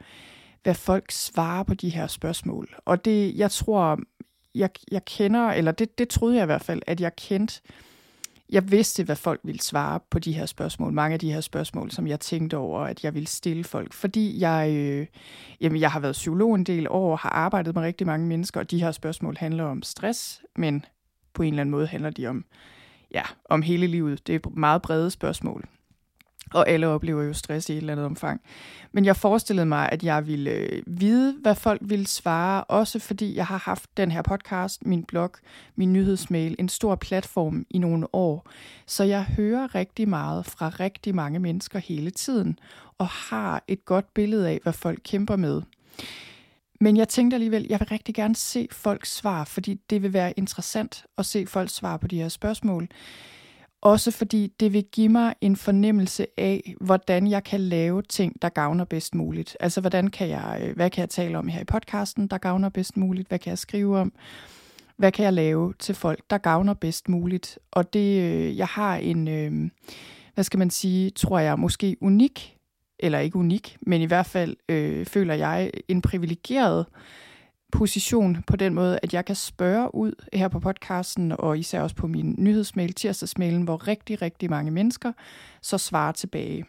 hvad 0.64 0.76
folk 0.76 1.12
svarer 1.12 1.64
på 1.64 1.74
de 1.74 1.90
her 1.90 2.08
spørgsmål. 2.08 2.76
Og 2.86 3.06
det, 3.06 3.36
jeg 3.36 3.52
tror, 3.52 4.00
jeg, 4.56 4.70
jeg 4.92 5.06
kender, 5.06 5.50
eller 5.50 5.72
det, 5.72 5.98
det 5.98 6.10
troede 6.10 6.36
jeg 6.36 6.44
i 6.44 6.46
hvert 6.46 6.64
fald, 6.64 6.82
at 6.88 7.02
jeg 7.02 7.16
kendte 7.16 7.62
jeg 8.50 8.72
vidste, 8.72 9.04
hvad 9.04 9.16
folk 9.16 9.40
ville 9.44 9.62
svare 9.62 10.00
på 10.10 10.20
de 10.20 10.34
her 10.34 10.46
spørgsmål. 10.46 10.94
Mange 10.94 11.14
af 11.14 11.20
de 11.20 11.34
her 11.34 11.42
spørgsmål, 11.42 11.92
som 11.92 12.08
jeg 12.08 12.20
tænkte 12.20 12.58
over, 12.58 12.82
at 12.82 13.04
jeg 13.04 13.14
ville 13.14 13.28
stille 13.28 13.64
folk. 13.64 13.94
Fordi 13.94 14.40
jeg, 14.40 14.72
øh, 14.76 15.08
jamen, 15.62 15.82
jeg 15.82 15.92
har 15.92 16.00
været 16.00 16.14
psykolog 16.14 16.56
en 16.56 16.64
del 16.64 16.88
år, 16.90 17.16
har 17.16 17.30
arbejdet 17.30 17.76
med 17.76 17.84
rigtig 17.84 18.08
mange 18.08 18.28
mennesker, 18.28 18.60
og 18.60 18.72
de 18.72 18.84
her 18.84 18.92
spørgsmål 18.92 19.38
handler 19.38 19.64
om 19.64 19.84
stress, 19.84 20.42
men 20.56 20.86
på 21.34 21.44
en 21.44 21.54
eller 21.54 21.62
anden 21.62 21.72
måde 21.72 21.88
handler 21.88 22.10
de 22.10 22.28
om, 22.28 22.46
ja, 23.12 23.24
om 23.46 23.62
hele 23.62 23.88
livet. 23.88 24.28
Det 24.28 24.36
er 24.36 24.50
meget 24.50 24.82
brede 24.82 25.12
spørgsmål 25.12 25.66
og 26.56 26.70
alle 26.70 26.88
oplever 26.88 27.24
jo 27.24 27.34
stress 27.34 27.70
i 27.70 27.74
et 27.74 27.78
eller 27.78 27.94
andet 27.94 28.06
omfang. 28.06 28.42
Men 28.92 29.06
jeg 29.06 29.16
forestillede 29.16 29.66
mig, 29.66 29.90
at 29.92 30.04
jeg 30.04 30.28
ville 30.28 30.52
øh, 30.52 30.82
vide, 30.88 31.36
hvad 31.42 31.56
folk 31.56 31.82
ville 31.84 32.08
svare, 32.08 32.64
også 32.64 33.00
fordi 33.00 33.36
jeg 33.36 33.46
har 33.46 33.58
haft 33.58 33.90
den 33.98 34.12
her 34.12 34.22
podcast, 34.22 34.86
min 34.86 35.04
blog, 35.04 35.32
min 35.76 35.94
nyhedsmail, 35.94 36.56
en 36.60 36.70
stor 36.70 36.96
platform 36.96 37.66
i 37.70 37.78
nogle 37.78 38.16
år. 38.16 38.48
Så 38.86 39.04
jeg 39.04 39.24
hører 39.24 39.76
rigtig 39.76 40.10
meget 40.10 40.46
fra 40.46 40.70
rigtig 40.70 41.16
mange 41.16 41.40
mennesker 41.40 41.80
hele 41.80 42.12
tiden, 42.12 42.60
og 42.98 43.08
har 43.08 43.64
et 43.68 43.86
godt 43.86 44.14
billede 44.14 44.50
af, 44.50 44.60
hvad 44.64 44.74
folk 44.74 45.00
kæmper 45.04 45.36
med. 45.36 45.62
Men 46.80 46.98
jeg 46.98 47.10
tænkte 47.10 47.36
alligevel, 47.36 47.66
jeg 47.70 47.80
vil 47.80 47.88
rigtig 47.88 48.16
gerne 48.16 48.36
se 48.36 48.68
folks 48.72 49.16
svar, 49.16 49.44
fordi 49.44 49.80
det 49.90 50.02
vil 50.02 50.14
være 50.14 50.34
interessant 50.38 51.06
at 51.18 51.26
se 51.26 51.46
folks 51.48 51.74
svar 51.74 51.98
på 51.98 52.08
de 52.08 52.18
her 52.18 52.30
spørgsmål. 52.30 52.88
Også 53.86 54.12
fordi 54.12 54.54
det 54.60 54.74
vil 54.74 54.86
give 54.92 55.10
mig 55.10 55.36
en 55.42 55.56
fornemmelse 55.56 56.28
af, 56.38 56.74
hvordan 56.82 57.28
jeg 57.28 57.44
kan 57.44 57.60
lave 57.62 58.02
ting, 58.02 58.42
der 58.42 58.50
gavner 58.50 58.86
bedst 58.86 59.16
muligt. 59.16 59.58
Altså, 59.60 59.82
hvordan 59.82 60.08
kan 60.08 60.30
jeg, 60.30 60.62
øh, 60.62 60.76
hvad 60.76 60.90
kan 60.90 61.02
jeg 61.02 61.10
tale 61.10 61.38
om 61.38 61.48
her 61.48 61.62
i 61.62 61.66
podcasten, 61.66 62.28
der 62.28 62.38
gavner 62.38 62.70
bedst 62.70 62.98
muligt? 62.98 63.28
Hvad 63.28 63.40
kan 63.40 63.50
jeg 63.50 63.58
skrive 63.58 63.98
om? 63.98 64.14
Hvad 64.98 65.12
kan 65.12 65.26
jeg 65.26 65.34
lave 65.34 65.74
til 65.80 65.96
folk, 65.96 66.20
der 66.30 66.38
gavner 66.38 66.74
bedst 66.74 67.10
muligt? 67.10 67.60
Og 67.72 67.94
det, 67.94 68.22
øh, 68.22 68.58
jeg 68.58 68.68
har 68.68 68.96
en, 68.96 69.28
øh, 69.28 69.70
hvad 70.34 70.44
skal 70.44 70.58
man 70.58 70.70
sige, 70.70 71.10
tror 71.10 71.40
jeg, 71.40 71.60
måske 71.60 71.98
unik, 72.02 72.58
eller 73.00 73.20
ikke 73.20 73.38
unik, 73.38 73.78
men 73.82 74.02
i 74.02 74.06
hvert 74.06 74.26
fald 74.26 74.56
øh, 74.70 75.06
føler 75.06 75.34
jeg 75.34 75.72
en 75.88 76.02
privilegeret 76.02 76.86
position 77.76 78.44
på 78.48 78.56
den 78.56 78.74
måde, 78.74 79.00
at 79.04 79.14
jeg 79.14 79.26
kan 79.26 79.36
spørge 79.36 79.96
ud 79.96 80.12
her 80.34 80.48
på 80.48 80.60
podcasten, 80.60 81.32
og 81.32 81.60
især 81.60 81.82
også 81.82 81.96
på 81.96 82.08
min 82.08 82.36
nyhedsmail, 82.38 82.94
tirsdagsmailen, 82.94 83.64
hvor 83.64 83.88
rigtig, 83.88 84.22
rigtig 84.22 84.50
mange 84.50 84.72
mennesker 84.72 85.12
så 85.62 85.78
svarer 85.78 86.12
tilbage. 86.12 86.66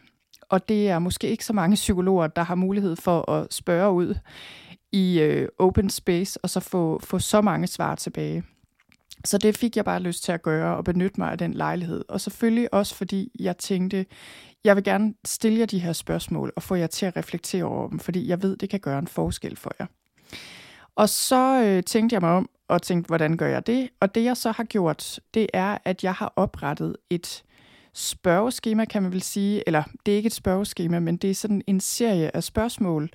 Og 0.49 0.69
det 0.69 0.89
er 0.89 0.99
måske 0.99 1.29
ikke 1.29 1.45
så 1.45 1.53
mange 1.53 1.75
psykologer, 1.75 2.27
der 2.27 2.43
har 2.43 2.55
mulighed 2.55 2.95
for 2.95 3.31
at 3.31 3.53
spørge 3.53 3.91
ud 3.91 4.15
i 4.91 5.19
øh, 5.19 5.47
open 5.59 5.89
space, 5.89 6.39
og 6.43 6.49
så 6.49 6.59
få, 6.59 6.99
få 7.03 7.19
så 7.19 7.41
mange 7.41 7.67
svar 7.67 7.95
tilbage. 7.95 8.43
Så 9.25 9.37
det 9.37 9.57
fik 9.57 9.77
jeg 9.77 9.85
bare 9.85 9.99
lyst 9.99 10.23
til 10.23 10.31
at 10.31 10.41
gøre 10.41 10.77
og 10.77 10.83
benytte 10.83 11.19
mig 11.19 11.31
af 11.31 11.37
den 11.37 11.53
lejlighed. 11.53 12.05
Og 12.09 12.21
selvfølgelig 12.21 12.73
også 12.73 12.95
fordi 12.95 13.31
jeg 13.39 13.57
tænkte, 13.57 14.05
jeg 14.63 14.75
vil 14.75 14.83
gerne 14.83 15.13
stille 15.25 15.59
jer 15.59 15.65
de 15.65 15.79
her 15.79 15.93
spørgsmål 15.93 16.53
og 16.55 16.63
få 16.63 16.75
jer 16.75 16.87
til 16.87 17.05
at 17.05 17.17
reflektere 17.17 17.63
over 17.63 17.89
dem, 17.89 17.99
fordi 17.99 18.27
jeg 18.27 18.43
ved, 18.43 18.57
det 18.57 18.69
kan 18.69 18.79
gøre 18.79 18.99
en 18.99 19.07
forskel 19.07 19.55
for 19.55 19.71
jer. 19.79 19.85
Og 20.97 21.09
så 21.09 21.63
øh, 21.63 21.83
tænkte 21.83 22.13
jeg 22.13 22.21
mig 22.21 22.31
om 22.31 22.49
og 22.67 22.81
tænkte, 22.81 23.07
hvordan 23.07 23.37
gør 23.37 23.47
jeg 23.47 23.67
det? 23.67 23.89
Og 23.99 24.15
det 24.15 24.23
jeg 24.23 24.37
så 24.37 24.51
har 24.51 24.63
gjort, 24.63 25.19
det 25.33 25.47
er, 25.53 25.77
at 25.85 26.03
jeg 26.03 26.13
har 26.13 26.33
oprettet 26.35 26.97
et 27.09 27.43
spørgeskema, 27.93 28.85
kan 28.85 29.03
man 29.03 29.11
vel 29.11 29.21
sige. 29.21 29.63
Eller 29.67 29.83
det 30.05 30.11
er 30.11 30.15
ikke 30.15 30.27
et 30.27 30.33
spørgeskema, 30.33 30.99
men 30.99 31.17
det 31.17 31.29
er 31.29 31.35
sådan 31.35 31.61
en 31.67 31.79
serie 31.79 32.35
af 32.35 32.43
spørgsmål, 32.43 33.09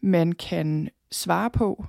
man 0.00 0.32
kan 0.32 0.88
svare 1.10 1.50
på 1.50 1.84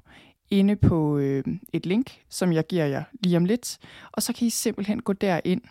inde 0.49 0.75
på 0.75 1.17
øh, 1.17 1.43
et 1.73 1.85
link, 1.85 2.19
som 2.29 2.53
jeg 2.53 2.67
giver 2.67 2.85
jer 2.85 3.03
lige 3.23 3.37
om 3.37 3.45
lidt. 3.45 3.77
Og 4.11 4.23
så 4.23 4.33
kan 4.33 4.47
I 4.47 4.49
simpelthen 4.49 5.01
gå 5.01 5.13
derind, 5.13 5.61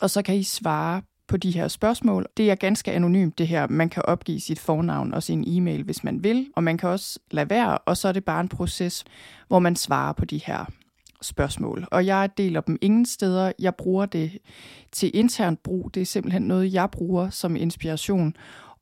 og 0.00 0.10
så 0.10 0.22
kan 0.22 0.36
I 0.36 0.42
svare 0.42 1.02
på 1.28 1.36
de 1.36 1.50
her 1.50 1.68
spørgsmål. 1.68 2.26
Det 2.36 2.50
er 2.50 2.54
ganske 2.54 2.92
anonymt 2.92 3.38
det 3.38 3.48
her. 3.48 3.66
Man 3.68 3.88
kan 3.88 4.02
opgive 4.06 4.40
sit 4.40 4.58
fornavn 4.58 5.14
og 5.14 5.22
sin 5.22 5.44
e-mail, 5.46 5.82
hvis 5.82 6.04
man 6.04 6.24
vil, 6.24 6.46
og 6.56 6.64
man 6.64 6.78
kan 6.78 6.88
også 6.88 7.18
lade 7.30 7.50
være, 7.50 7.78
og 7.78 7.96
så 7.96 8.08
er 8.08 8.12
det 8.12 8.24
bare 8.24 8.40
en 8.40 8.48
proces, 8.48 9.04
hvor 9.48 9.58
man 9.58 9.76
svarer 9.76 10.12
på 10.12 10.24
de 10.24 10.40
her 10.44 10.64
spørgsmål. 11.22 11.86
Og 11.90 12.06
jeg 12.06 12.30
deler 12.38 12.60
dem 12.60 12.78
ingen 12.80 13.06
steder. 13.06 13.52
Jeg 13.58 13.74
bruger 13.74 14.06
det 14.06 14.38
til 14.92 15.10
internt 15.14 15.62
brug. 15.62 15.90
Det 15.94 16.00
er 16.00 16.06
simpelthen 16.06 16.42
noget, 16.42 16.72
jeg 16.72 16.90
bruger 16.90 17.30
som 17.30 17.56
inspiration. 17.56 18.36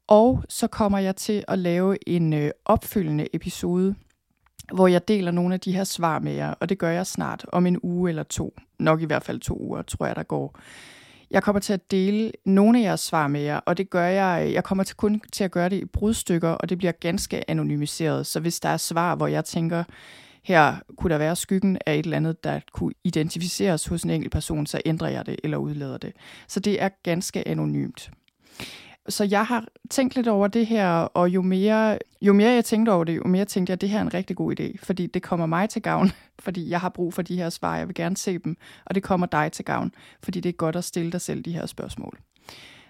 Og 0.06 0.44
så 0.48 0.66
kommer 0.66 0.98
jeg 0.98 1.16
til 1.16 1.44
at 1.48 1.58
lave 1.58 2.08
en 2.08 2.32
øh, 2.32 2.50
opfølgende 2.64 3.26
episode, 3.32 3.94
hvor 4.74 4.86
jeg 4.86 5.08
deler 5.08 5.30
nogle 5.30 5.54
af 5.54 5.60
de 5.60 5.72
her 5.72 5.84
svar 5.84 6.18
med 6.18 6.32
jer, 6.32 6.54
og 6.60 6.68
det 6.68 6.78
gør 6.78 6.90
jeg 6.90 7.06
snart 7.06 7.46
om 7.52 7.66
en 7.66 7.78
uge 7.82 8.10
eller 8.10 8.22
to. 8.22 8.54
Nok 8.78 9.02
i 9.02 9.04
hvert 9.04 9.22
fald 9.22 9.40
to 9.40 9.58
uger, 9.60 9.82
tror 9.82 10.06
jeg, 10.06 10.16
der 10.16 10.22
går. 10.22 10.58
Jeg 11.34 11.42
kommer 11.42 11.60
til 11.60 11.72
at 11.72 11.90
dele 11.90 12.32
nogle 12.44 12.78
af 12.78 12.82
jeres 12.82 13.00
svar 13.00 13.28
med 13.28 13.40
jer, 13.40 13.56
og 13.56 13.76
det 13.76 13.90
gør 13.90 14.06
jeg, 14.06 14.46
øh, 14.46 14.52
jeg 14.52 14.64
kommer 14.64 14.84
til 14.84 14.96
kun 14.96 15.20
til 15.32 15.44
at 15.44 15.50
gøre 15.50 15.68
det 15.68 15.76
i 15.76 15.84
brudstykker, 15.84 16.48
og 16.48 16.68
det 16.68 16.78
bliver 16.78 16.92
ganske 16.92 17.50
anonymiseret. 17.50 18.26
Så 18.26 18.40
hvis 18.40 18.60
der 18.60 18.68
er 18.68 18.76
svar, 18.76 19.14
hvor 19.14 19.26
jeg 19.26 19.44
tænker, 19.44 19.84
her 20.42 20.76
kunne 20.96 21.12
der 21.12 21.18
være 21.18 21.36
skyggen 21.36 21.78
af 21.86 21.94
et 21.94 22.04
eller 22.04 22.16
andet, 22.16 22.44
der 22.44 22.60
kunne 22.72 22.92
identificeres 23.04 23.86
hos 23.86 24.02
en 24.02 24.10
enkelt 24.10 24.32
person, 24.32 24.66
så 24.66 24.80
ændrer 24.86 25.08
jeg 25.08 25.26
det 25.26 25.36
eller 25.44 25.56
udlader 25.56 25.98
det. 25.98 26.12
Så 26.48 26.60
det 26.60 26.82
er 26.82 26.88
ganske 27.02 27.48
anonymt. 27.48 28.10
Så 29.08 29.24
jeg 29.24 29.46
har 29.46 29.66
tænkt 29.90 30.16
lidt 30.16 30.28
over 30.28 30.48
det 30.48 30.66
her, 30.66 30.88
og 30.90 31.28
jo 31.28 31.42
mere, 31.42 31.98
jo 32.22 32.32
mere 32.32 32.50
jeg 32.50 32.64
tænkte 32.64 32.90
over 32.90 33.04
det, 33.04 33.16
jo 33.16 33.24
mere 33.24 33.44
tænkte 33.44 33.70
jeg, 33.70 33.74
at 33.74 33.80
det 33.80 33.88
her 33.88 33.98
er 33.98 34.02
en 34.02 34.14
rigtig 34.14 34.36
god 34.36 34.60
idé, 34.60 34.76
fordi 34.82 35.06
det 35.06 35.22
kommer 35.22 35.46
mig 35.46 35.68
til 35.68 35.82
gavn, 35.82 36.12
fordi 36.44 36.70
jeg 36.70 36.80
har 36.80 36.88
brug 36.88 37.14
for 37.14 37.22
de 37.22 37.36
her 37.36 37.50
svar, 37.50 37.76
jeg 37.76 37.86
vil 37.86 37.94
gerne 37.94 38.16
se 38.16 38.38
dem, 38.38 38.56
og 38.86 38.94
det 38.94 39.02
kommer 39.02 39.26
dig 39.26 39.52
til 39.52 39.64
gavn, 39.64 39.92
fordi 40.22 40.40
det 40.40 40.48
er 40.48 40.52
godt 40.52 40.76
at 40.76 40.84
stille 40.84 41.12
dig 41.12 41.20
selv 41.20 41.42
de 41.42 41.52
her 41.52 41.66
spørgsmål. 41.66 42.18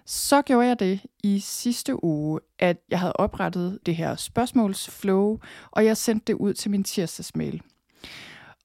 Så 0.07 0.43
gjorde 0.43 0.69
jeg 0.69 0.81
det 0.81 1.01
i 1.23 1.39
sidste 1.39 2.05
uge, 2.05 2.41
at 2.59 2.77
jeg 2.91 3.01
havde 3.01 3.13
oprettet 3.13 3.79
det 3.87 3.97
her 3.97 4.17
spørgsmålsflow, 4.17 5.39
og 5.71 5.85
jeg 5.85 5.97
sendte 5.97 6.25
det 6.27 6.35
ud 6.35 6.55
til 6.55 6.71
min 6.71 6.85
tirsdagsmail. 6.85 7.63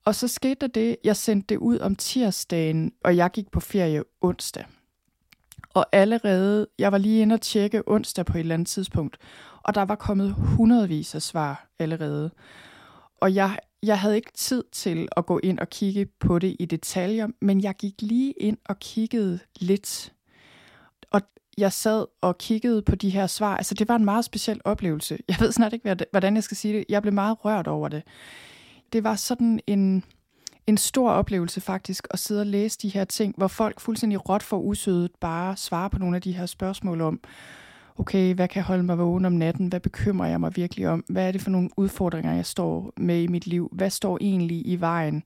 Og 0.06 0.16
så 0.16 0.28
skete 0.28 0.56
der 0.62 0.68
det, 0.68 0.98
jeg 1.04 1.16
sendte 1.16 1.48
det 1.48 1.58
ud 1.58 1.80
om 1.80 1.96
tirsdagen, 1.96 2.92
og 3.04 3.18
jeg 3.18 3.32
gik 3.32 3.52
på 3.52 3.60
ferie 3.60 4.04
onsdag. 4.22 4.66
Og 5.74 5.86
allerede, 5.92 6.68
jeg 6.80 6.92
var 6.92 6.98
lige 6.98 7.22
inde 7.22 7.34
og 7.34 7.42
tjekke 7.42 7.84
onsdag 7.88 8.26
på 8.26 8.38
et 8.38 8.40
eller 8.40 8.54
andet 8.54 8.68
tidspunkt, 8.68 9.18
og 9.64 9.76
der 9.76 9.82
var 9.82 9.96
kommet 9.96 10.34
hundredvis 10.34 11.16
af 11.16 11.22
svar 11.22 11.70
allerede. 11.80 12.32
Og 13.22 13.36
jeg, 13.36 13.60
jeg 13.84 14.00
havde 14.00 14.16
ikke 14.16 14.32
tid 14.34 14.64
til 14.72 15.08
at 15.18 15.26
gå 15.26 15.40
ind 15.44 15.60
og 15.60 15.70
kigge 15.70 16.06
på 16.06 16.40
det 16.40 16.56
i 16.60 16.66
detaljer, 16.66 17.28
men 17.42 17.62
jeg 17.62 17.76
gik 17.76 17.94
lige 18.02 18.32
ind 18.32 18.58
og 18.66 18.80
kiggede 18.80 19.40
lidt. 19.60 20.14
Og 21.12 21.22
jeg 21.58 21.74
sad 21.74 22.06
og 22.22 22.38
kiggede 22.38 22.82
på 22.82 22.96
de 22.96 23.10
her 23.10 23.28
svar. 23.28 23.58
Altså, 23.58 23.76
det 23.76 23.88
var 23.88 23.96
en 23.96 24.06
meget 24.06 24.26
speciel 24.26 24.62
oplevelse. 24.66 25.18
Jeg 25.28 25.38
ved 25.40 25.52
snart 25.52 25.74
ikke, 25.74 25.96
hvordan 26.12 26.36
jeg 26.36 26.44
skal 26.44 26.58
sige 26.58 26.78
det. 26.78 26.86
Jeg 26.90 27.02
blev 27.02 27.14
meget 27.14 27.46
rørt 27.46 27.68
over 27.68 27.88
det. 27.88 28.04
Det 28.94 29.04
var 29.04 29.16
sådan 29.16 29.60
en 29.68 30.04
en 30.70 30.78
stor 30.78 31.12
oplevelse 31.12 31.62
faktisk 31.62 32.08
at 32.12 32.20
sidde 32.20 32.42
og 32.42 32.48
læse 32.48 32.78
de 32.82 32.90
her 32.90 33.06
ting, 33.06 33.34
hvor 33.38 33.48
folk 33.48 33.80
fuldstændig 33.80 34.30
råt 34.30 34.44
for 34.44 34.58
usødet 34.58 35.12
bare 35.20 35.58
svarer 35.58 35.88
på 35.88 36.00
nogle 36.00 36.16
af 36.16 36.22
de 36.22 36.32
her 36.32 36.46
spørgsmål 36.46 37.02
om, 37.02 37.20
okay, 37.98 38.34
hvad 38.34 38.48
kan 38.48 38.64
holde 38.64 38.84
mig 38.84 38.98
vågen 38.98 39.26
om 39.26 39.32
natten? 39.32 39.68
Hvad 39.68 39.80
bekymrer 39.80 40.28
jeg 40.28 40.40
mig 40.40 40.56
virkelig 40.56 40.88
om? 40.88 41.04
Hvad 41.10 41.28
er 41.28 41.32
det 41.32 41.42
for 41.42 41.50
nogle 41.50 41.70
udfordringer, 41.78 42.34
jeg 42.34 42.46
står 42.46 42.94
med 42.98 43.22
i 43.22 43.28
mit 43.28 43.48
liv? 43.48 43.70
Hvad 43.72 43.90
står 43.90 44.18
egentlig 44.22 44.68
i 44.68 44.76
vejen? 44.76 45.24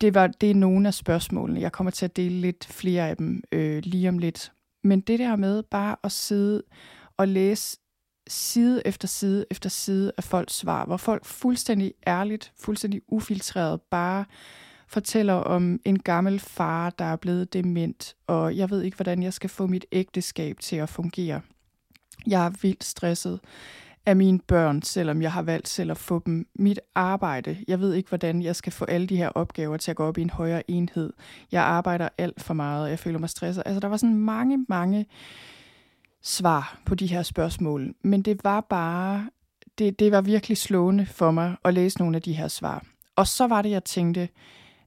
Det, 0.00 0.14
var, 0.14 0.26
det 0.26 0.50
er 0.50 0.54
nogle 0.54 0.88
af 0.88 0.94
spørgsmålene. 0.94 1.60
Jeg 1.60 1.72
kommer 1.72 1.90
til 1.90 2.04
at 2.04 2.16
dele 2.16 2.40
lidt 2.40 2.66
flere 2.66 3.08
af 3.08 3.16
dem 3.16 3.42
øh, 3.52 3.82
lige 3.84 4.08
om 4.08 4.18
lidt. 4.18 4.52
Men 4.84 5.00
det 5.00 5.18
der 5.18 5.36
med 5.36 5.62
bare 5.62 5.96
at 6.04 6.12
sidde 6.12 6.62
og 7.16 7.28
læse 7.28 7.78
side 8.28 8.82
efter 8.84 9.08
side 9.08 9.44
efter 9.50 9.68
side 9.68 10.12
af 10.16 10.24
folks 10.24 10.54
svar, 10.54 10.84
hvor 10.84 10.96
folk 10.96 11.24
fuldstændig 11.24 11.94
ærligt, 12.06 12.52
fuldstændig 12.60 13.00
ufiltreret 13.08 13.80
bare 13.80 14.24
fortæller 14.88 15.34
om 15.34 15.80
en 15.84 15.98
gammel 15.98 16.40
far, 16.40 16.90
der 16.90 17.04
er 17.04 17.16
blevet 17.16 17.52
dement, 17.52 18.16
og 18.26 18.56
jeg 18.56 18.70
ved 18.70 18.82
ikke, 18.82 18.96
hvordan 18.96 19.22
jeg 19.22 19.32
skal 19.32 19.50
få 19.50 19.66
mit 19.66 19.86
ægteskab 19.92 20.58
til 20.60 20.76
at 20.76 20.88
fungere. 20.88 21.40
Jeg 22.26 22.46
er 22.46 22.50
vildt 22.62 22.84
stresset 22.84 23.40
af 24.06 24.16
mine 24.16 24.38
børn, 24.38 24.82
selvom 24.82 25.22
jeg 25.22 25.32
har 25.32 25.42
valgt 25.42 25.68
selv 25.68 25.90
at 25.90 25.96
få 25.96 26.22
dem. 26.26 26.46
Mit 26.54 26.80
arbejde, 26.94 27.56
jeg 27.68 27.80
ved 27.80 27.94
ikke, 27.94 28.08
hvordan 28.08 28.42
jeg 28.42 28.56
skal 28.56 28.72
få 28.72 28.84
alle 28.84 29.06
de 29.06 29.16
her 29.16 29.28
opgaver 29.28 29.76
til 29.76 29.90
at 29.90 29.96
gå 29.96 30.04
op 30.04 30.18
i 30.18 30.22
en 30.22 30.30
højere 30.30 30.70
enhed. 30.70 31.12
Jeg 31.52 31.62
arbejder 31.62 32.08
alt 32.18 32.42
for 32.42 32.54
meget, 32.54 32.84
og 32.84 32.90
jeg 32.90 32.98
føler 32.98 33.18
mig 33.18 33.30
stresset. 33.30 33.62
Altså, 33.66 33.80
der 33.80 33.88
var 33.88 33.96
sådan 33.96 34.16
mange, 34.16 34.64
mange 34.68 35.06
svar 36.22 36.80
på 36.86 36.94
de 36.94 37.06
her 37.06 37.22
spørgsmål, 37.22 37.94
men 38.02 38.22
det 38.22 38.44
var 38.44 38.60
bare, 38.60 39.30
det, 39.78 39.98
det 39.98 40.12
var 40.12 40.20
virkelig 40.20 40.56
slående 40.56 41.06
for 41.06 41.30
mig 41.30 41.56
at 41.64 41.74
læse 41.74 41.98
nogle 41.98 42.16
af 42.16 42.22
de 42.22 42.32
her 42.32 42.48
svar. 42.48 42.84
Og 43.16 43.26
så 43.26 43.46
var 43.46 43.62
det, 43.62 43.70
jeg 43.70 43.84
tænkte, 43.84 44.28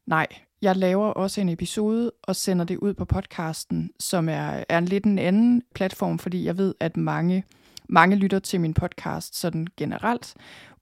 nej, 0.05 0.27
jeg 0.61 0.75
laver 0.75 1.07
også 1.07 1.41
en 1.41 1.49
episode 1.49 2.11
og 2.23 2.35
sender 2.35 2.65
det 2.65 2.77
ud 2.77 2.93
på 2.93 3.05
podcasten, 3.05 3.91
som 3.99 4.29
er, 4.29 4.63
er 4.69 4.77
en 4.77 4.85
lidt 4.85 5.05
en 5.05 5.19
anden 5.19 5.61
platform, 5.75 6.19
fordi 6.19 6.45
jeg 6.45 6.57
ved, 6.57 6.75
at 6.79 6.97
mange, 6.97 7.43
mange 7.91 8.15
lytter 8.15 8.39
til 8.39 8.61
min 8.61 8.73
podcast 8.73 9.35
sådan 9.35 9.67
generelt, 9.77 10.33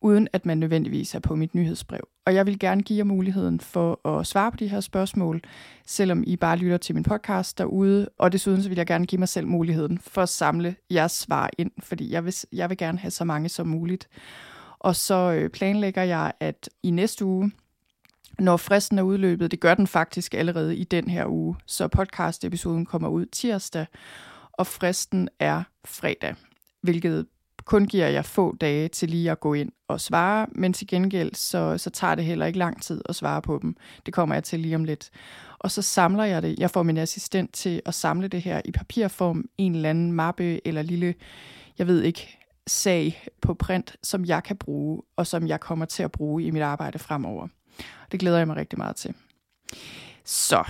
uden 0.01 0.27
at 0.33 0.45
man 0.45 0.57
nødvendigvis 0.57 1.15
er 1.15 1.19
på 1.19 1.35
mit 1.35 1.55
nyhedsbrev. 1.55 2.07
Og 2.25 2.35
jeg 2.35 2.45
vil 2.45 2.59
gerne 2.59 2.83
give 2.83 2.97
jer 2.97 3.03
muligheden 3.03 3.59
for 3.59 4.07
at 4.07 4.27
svare 4.27 4.51
på 4.51 4.57
de 4.57 4.67
her 4.67 4.79
spørgsmål, 4.79 5.41
selvom 5.85 6.23
I 6.27 6.35
bare 6.35 6.57
lytter 6.57 6.77
til 6.77 6.95
min 6.95 7.03
podcast 7.03 7.57
derude. 7.57 8.09
Og 8.17 8.31
desuden 8.31 8.63
så 8.63 8.69
vil 8.69 8.75
jeg 8.75 8.85
gerne 8.85 9.05
give 9.05 9.19
mig 9.19 9.29
selv 9.29 9.47
muligheden 9.47 9.99
for 9.99 10.21
at 10.21 10.29
samle 10.29 10.75
jeres 10.91 11.11
svar 11.11 11.49
ind, 11.57 11.71
fordi 11.83 12.11
jeg 12.11 12.25
vil, 12.25 12.33
jeg 12.53 12.69
vil 12.69 12.77
gerne 12.77 12.97
have 12.97 13.11
så 13.11 13.23
mange 13.23 13.49
som 13.49 13.67
muligt. 13.67 14.09
Og 14.79 14.95
så 14.95 15.15
øh, 15.31 15.49
planlægger 15.49 16.03
jeg, 16.03 16.31
at 16.39 16.69
i 16.83 16.91
næste 16.91 17.25
uge, 17.25 17.51
når 18.39 18.57
fristen 18.57 18.99
er 18.99 19.03
udløbet, 19.03 19.51
det 19.51 19.59
gør 19.59 19.73
den 19.73 19.87
faktisk 19.87 20.33
allerede 20.33 20.75
i 20.75 20.83
den 20.83 21.09
her 21.09 21.25
uge, 21.25 21.55
så 21.65 21.87
podcast-episoden 21.87 22.85
kommer 22.85 23.09
ud 23.09 23.25
tirsdag, 23.25 23.85
og 24.53 24.67
fristen 24.67 25.29
er 25.39 25.63
fredag, 25.85 26.35
hvilket 26.81 27.25
kun 27.65 27.85
giver 27.85 28.07
jeg 28.07 28.25
få 28.25 28.55
dage 28.55 28.87
til 28.87 29.09
lige 29.09 29.31
at 29.31 29.39
gå 29.39 29.53
ind 29.53 29.71
og 29.87 30.01
svare, 30.01 30.47
men 30.51 30.73
til 30.73 30.87
gengæld 30.87 31.35
så, 31.35 31.77
så 31.77 31.89
tager 31.89 32.15
det 32.15 32.25
heller 32.25 32.45
ikke 32.45 32.59
lang 32.59 32.81
tid 32.81 33.01
at 33.05 33.15
svare 33.15 33.41
på 33.41 33.59
dem. 33.61 33.75
Det 34.05 34.13
kommer 34.13 34.35
jeg 34.35 34.43
til 34.43 34.59
lige 34.59 34.75
om 34.75 34.83
lidt. 34.83 35.09
Og 35.59 35.71
så 35.71 35.81
samler 35.81 36.23
jeg 36.23 36.41
det. 36.41 36.59
Jeg 36.59 36.71
får 36.71 36.83
min 36.83 36.97
assistent 36.97 37.53
til 37.53 37.81
at 37.85 37.93
samle 37.93 38.27
det 38.27 38.41
her 38.41 38.61
i 38.65 38.71
papirform, 38.71 39.45
en 39.57 39.75
eller 39.75 39.89
anden 39.89 40.11
mappe 40.11 40.67
eller 40.67 40.81
lille, 40.81 41.15
jeg 41.77 41.87
ved 41.87 42.01
ikke, 42.03 42.37
sag 42.67 43.27
på 43.41 43.53
print, 43.53 43.95
som 44.03 44.25
jeg 44.25 44.43
kan 44.43 44.57
bruge, 44.57 45.01
og 45.15 45.27
som 45.27 45.47
jeg 45.47 45.59
kommer 45.59 45.85
til 45.85 46.03
at 46.03 46.11
bruge 46.11 46.43
i 46.43 46.51
mit 46.51 46.61
arbejde 46.61 46.99
fremover. 46.99 47.47
Det 48.11 48.19
glæder 48.19 48.37
jeg 48.37 48.47
mig 48.47 48.55
rigtig 48.55 48.79
meget 48.79 48.95
til. 48.95 49.13
Så 50.25 50.63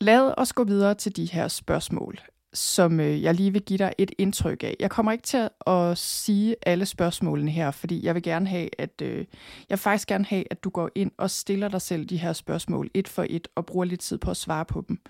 lad 0.00 0.34
os 0.36 0.52
gå 0.52 0.64
videre 0.64 0.94
til 0.94 1.16
de 1.16 1.24
her 1.24 1.48
spørgsmål, 1.48 2.20
som 2.52 3.00
øh, 3.00 3.22
jeg 3.22 3.34
lige 3.34 3.52
vil 3.52 3.62
give 3.62 3.78
dig 3.78 3.92
et 3.98 4.10
indtryk 4.18 4.62
af. 4.64 4.76
Jeg 4.80 4.90
kommer 4.90 5.12
ikke 5.12 5.22
til 5.22 5.48
at 5.66 5.98
sige 5.98 6.56
alle 6.66 6.86
spørgsmålene 6.86 7.50
her, 7.50 7.70
fordi 7.70 8.04
jeg 8.04 8.14
vil 8.14 8.22
gerne 8.22 8.48
have, 8.48 8.68
at 8.78 9.02
øh, 9.02 9.16
jeg 9.18 9.26
vil 9.68 9.78
faktisk 9.78 10.08
gerne 10.08 10.24
have, 10.24 10.44
at 10.50 10.64
du 10.64 10.70
går 10.70 10.90
ind 10.94 11.10
og 11.18 11.30
stiller 11.30 11.68
dig 11.68 11.82
selv 11.82 12.04
de 12.04 12.16
her 12.16 12.32
spørgsmål 12.32 12.90
et 12.94 13.08
for 13.08 13.26
et 13.30 13.48
og 13.54 13.66
bruger 13.66 13.84
lidt 13.84 14.00
tid 14.00 14.18
på 14.18 14.30
at 14.30 14.36
svare 14.36 14.64
på 14.64 14.84
dem. 14.88 15.00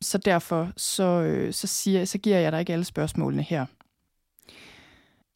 Så 0.00 0.18
derfor 0.18 0.72
så, 0.76 1.04
øh, 1.04 1.52
så, 1.52 1.66
siger, 1.66 2.04
så 2.04 2.18
giver 2.18 2.38
jeg 2.38 2.52
dig 2.52 2.60
ikke 2.60 2.72
alle 2.72 2.84
spørgsmålene 2.84 3.42
her. 3.42 3.66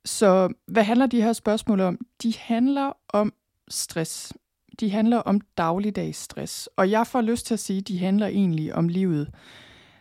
Så 0.05 0.53
hvad 0.67 0.85
handler 0.85 1.07
de 1.07 1.23
her 1.23 1.33
spørgsmål 1.33 1.81
om? 1.81 1.99
De 2.23 2.35
handler 2.39 2.93
om 3.09 3.33
stress. 3.69 4.33
De 4.81 4.91
handler 4.91 5.19
om 5.19 5.41
dagligdags 5.41 6.19
stress. 6.19 6.69
Og 6.77 6.91
jeg 6.91 7.07
får 7.07 7.21
lyst 7.21 7.47
til 7.47 7.55
at 7.55 7.61
sige, 7.61 7.79
at 7.79 7.89
de 7.89 7.99
handler 7.99 8.27
egentlig 8.27 8.75
om 8.75 8.89
livet 8.89 9.31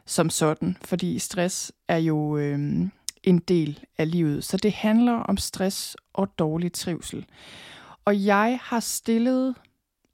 som 0.05 0.29
sådan, 0.29 0.77
fordi 0.85 1.19
stress 1.19 1.71
er 1.87 1.97
jo 1.97 2.37
øh, 2.37 2.59
en 3.23 3.39
del 3.39 3.79
af 3.97 4.11
livet. 4.11 4.43
Så 4.43 4.57
det 4.57 4.73
handler 4.73 5.13
om 5.13 5.37
stress 5.37 5.97
og 6.13 6.39
dårlig 6.39 6.73
trivsel. 6.73 7.25
Og 8.05 8.25
jeg 8.25 8.59
har 8.61 8.79
stillet 8.79 9.55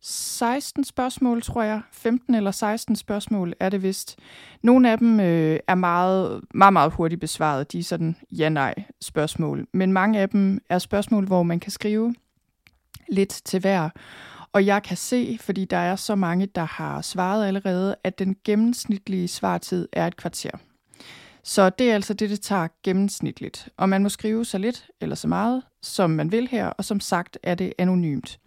16 0.02 0.84
spørgsmål, 0.84 1.42
tror 1.42 1.64
jeg. 1.64 1.82
15 1.92 2.36
eller 2.36 2.52
16 2.52 2.96
spørgsmål 2.96 3.54
er 3.60 3.70
det 3.70 3.84
vist. 3.84 4.20
Nogle 4.62 4.92
af 4.92 4.98
dem 4.98 5.20
øh, 5.20 5.60
er 5.68 5.76
meget, 5.76 6.42
meget, 6.54 6.74
meget 6.74 6.94
hurtigt 6.94 7.22
besvaret. 7.22 7.72
De 7.72 7.80
er 7.80 7.84
sådan 7.84 8.16
ja-nej 8.32 8.76
spørgsmål. 9.02 9.68
Men 9.74 9.94
mange 9.94 10.20
af 10.20 10.30
dem 10.30 10.60
er 10.70 10.80
spørgsmål, 10.80 11.26
hvor 11.26 11.44
man 11.44 11.60
kan 11.60 11.72
skrive 11.72 12.16
lidt 13.10 13.42
til 13.46 13.60
hver. 13.60 13.90
Og 14.54 14.66
jeg 14.66 14.84
kan 14.84 14.98
se, 14.98 15.38
fordi 15.42 15.66
der 15.66 15.78
er 15.78 15.96
så 15.96 16.16
mange, 16.16 16.46
der 16.46 16.64
har 16.64 17.02
svaret 17.02 17.48
allerede, 17.48 17.96
at 18.04 18.20
den 18.20 18.36
gennemsnitlige 18.44 19.28
svartid 19.28 19.88
er 19.94 20.08
et 20.08 20.18
kvarter. 20.18 20.52
Så 21.44 21.70
det 21.70 21.90
er 21.90 21.94
altså 21.94 22.14
det, 22.14 22.30
det 22.30 22.42
tager 22.42 22.68
gennemsnitligt. 22.84 23.70
Og 23.78 23.90
man 23.90 24.04
må 24.04 24.10
skrive 24.10 24.46
så 24.46 24.58
lidt 24.58 24.88
eller 25.02 25.16
så 25.16 25.28
meget, 25.28 25.64
som 25.82 26.10
man 26.10 26.32
vil 26.32 26.48
her, 26.48 26.66
og 26.68 26.86
som 26.86 27.00
sagt 27.00 27.38
er 27.44 27.56
det 27.56 27.74
anonymt. 27.78 28.40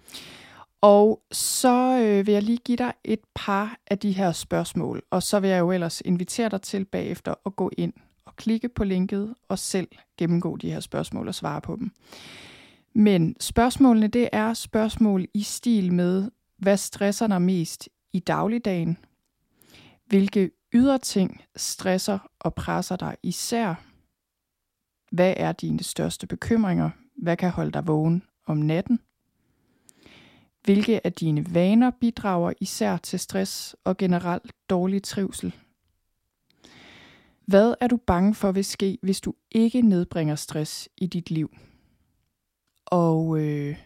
Og 0.81 1.23
så 1.33 1.99
øh, 2.03 2.27
vil 2.27 2.33
jeg 2.33 2.43
lige 2.43 2.59
give 2.59 2.77
dig 2.77 2.93
et 3.05 3.21
par 3.35 3.77
af 3.87 3.99
de 3.99 4.13
her 4.13 4.33
spørgsmål, 4.33 5.03
og 5.11 5.23
så 5.23 5.41
vil 5.41 5.51
jeg 5.51 5.61
jo 5.61 5.73
ellers 5.73 6.03
invitere 6.05 6.49
dig 6.49 6.63
til 6.63 6.85
bagefter 6.85 7.35
at 7.47 7.57
gå 7.57 7.71
ind 7.77 7.93
og 8.25 8.37
klikke 8.37 8.69
på 8.69 8.85
linket 8.85 9.35
og 9.49 9.59
selv 9.59 9.89
gennemgå 10.19 10.57
de 10.57 10.71
her 10.71 10.81
spørgsmål 10.81 11.29
og 11.29 11.35
svare 11.35 11.61
på 11.61 11.77
dem. 11.77 11.93
Men 12.95 13.37
spørgsmålene, 13.41 14.07
det 14.07 14.29
er 14.33 14.55
spørgsmål 14.55 15.27
i 15.35 15.43
stil 15.43 15.93
med, 15.93 16.31
hvad 16.57 16.77
stresser 16.77 17.27
dig 17.27 17.43
mest 17.43 17.89
i 18.13 18.19
dagligdagen? 18.19 18.99
Hvilke 20.07 20.51
ydre 20.73 20.99
ting 20.99 21.43
stresser 21.57 22.19
og 22.41 22.55
presser 22.55 22.97
dig 22.97 23.17
især? 23.23 23.75
Hvad 25.13 25.35
er 25.37 25.53
dine 25.53 25.83
største 25.83 26.27
bekymringer? 26.27 26.91
Hvad 27.17 27.37
kan 27.37 27.51
holde 27.51 27.73
dig 27.73 27.87
vågen 27.87 28.23
om 28.47 28.57
natten? 28.57 29.01
Hvilke 30.65 31.07
af 31.07 31.13
dine 31.13 31.55
vaner 31.55 31.91
bidrager 31.91 32.53
især 32.61 32.97
til 32.97 33.19
stress 33.19 33.77
og 33.85 33.97
generelt 33.97 34.53
dårlig 34.71 35.03
trivsel? 35.03 35.55
Hvad 37.47 37.75
er 37.81 37.87
du 37.87 37.97
bange 37.97 38.35
for 38.35 38.53
vil 38.53 38.65
ske, 38.65 38.99
hvis 39.03 39.21
du 39.21 39.35
ikke 39.51 39.81
nedbringer 39.83 40.35
stress 40.35 40.89
i 40.97 41.07
dit 41.07 41.31
liv? 41.31 41.51
Og 42.93 43.39
øh, 43.39 43.77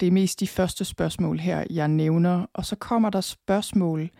det 0.00 0.06
er 0.08 0.12
mest 0.12 0.40
de 0.40 0.46
første 0.46 0.84
spørgsmål 0.84 1.38
her, 1.38 1.64
jeg 1.70 1.88
nævner. 1.88 2.46
Og 2.52 2.64
så 2.64 2.76
kommer 2.76 3.10
der 3.10 3.20
spørgsmål 3.20 4.10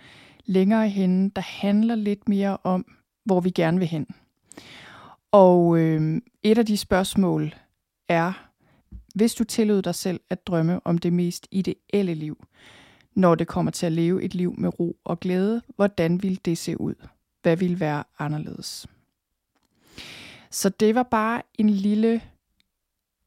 længere 0.44 0.88
hen, 0.88 1.28
der 1.28 1.42
handler 1.42 1.94
lidt 1.94 2.28
mere 2.28 2.56
om, 2.64 2.86
hvor 3.24 3.40
vi 3.40 3.50
gerne 3.50 3.78
vil 3.78 3.88
hen. 3.88 4.06
Og 5.32 5.78
øh, 5.78 6.20
et 6.42 6.58
af 6.58 6.66
de 6.66 6.76
spørgsmål 6.76 7.54
er, 8.08 8.48
hvis 9.14 9.34
du 9.34 9.44
tillod 9.44 9.82
dig 9.82 9.94
selv 9.94 10.20
at 10.30 10.46
drømme 10.46 10.80
om 10.86 10.98
det 10.98 11.12
mest 11.12 11.48
ideelle 11.50 12.14
liv, 12.14 12.44
når 13.14 13.34
det 13.34 13.46
kommer 13.46 13.70
til 13.70 13.86
at 13.86 13.92
leve 13.92 14.22
et 14.22 14.34
liv 14.34 14.54
med 14.58 14.80
ro 14.80 14.96
og 15.04 15.20
glæde, 15.20 15.62
hvordan 15.76 16.22
vil 16.22 16.40
det 16.44 16.58
se 16.58 16.80
ud? 16.80 16.94
Hvad 17.42 17.56
vil 17.56 17.80
være 17.80 18.04
anderledes? 18.18 18.86
Så 20.50 20.68
det 20.68 20.94
var 20.94 21.02
bare 21.02 21.42
en 21.58 21.70
lille 21.70 22.20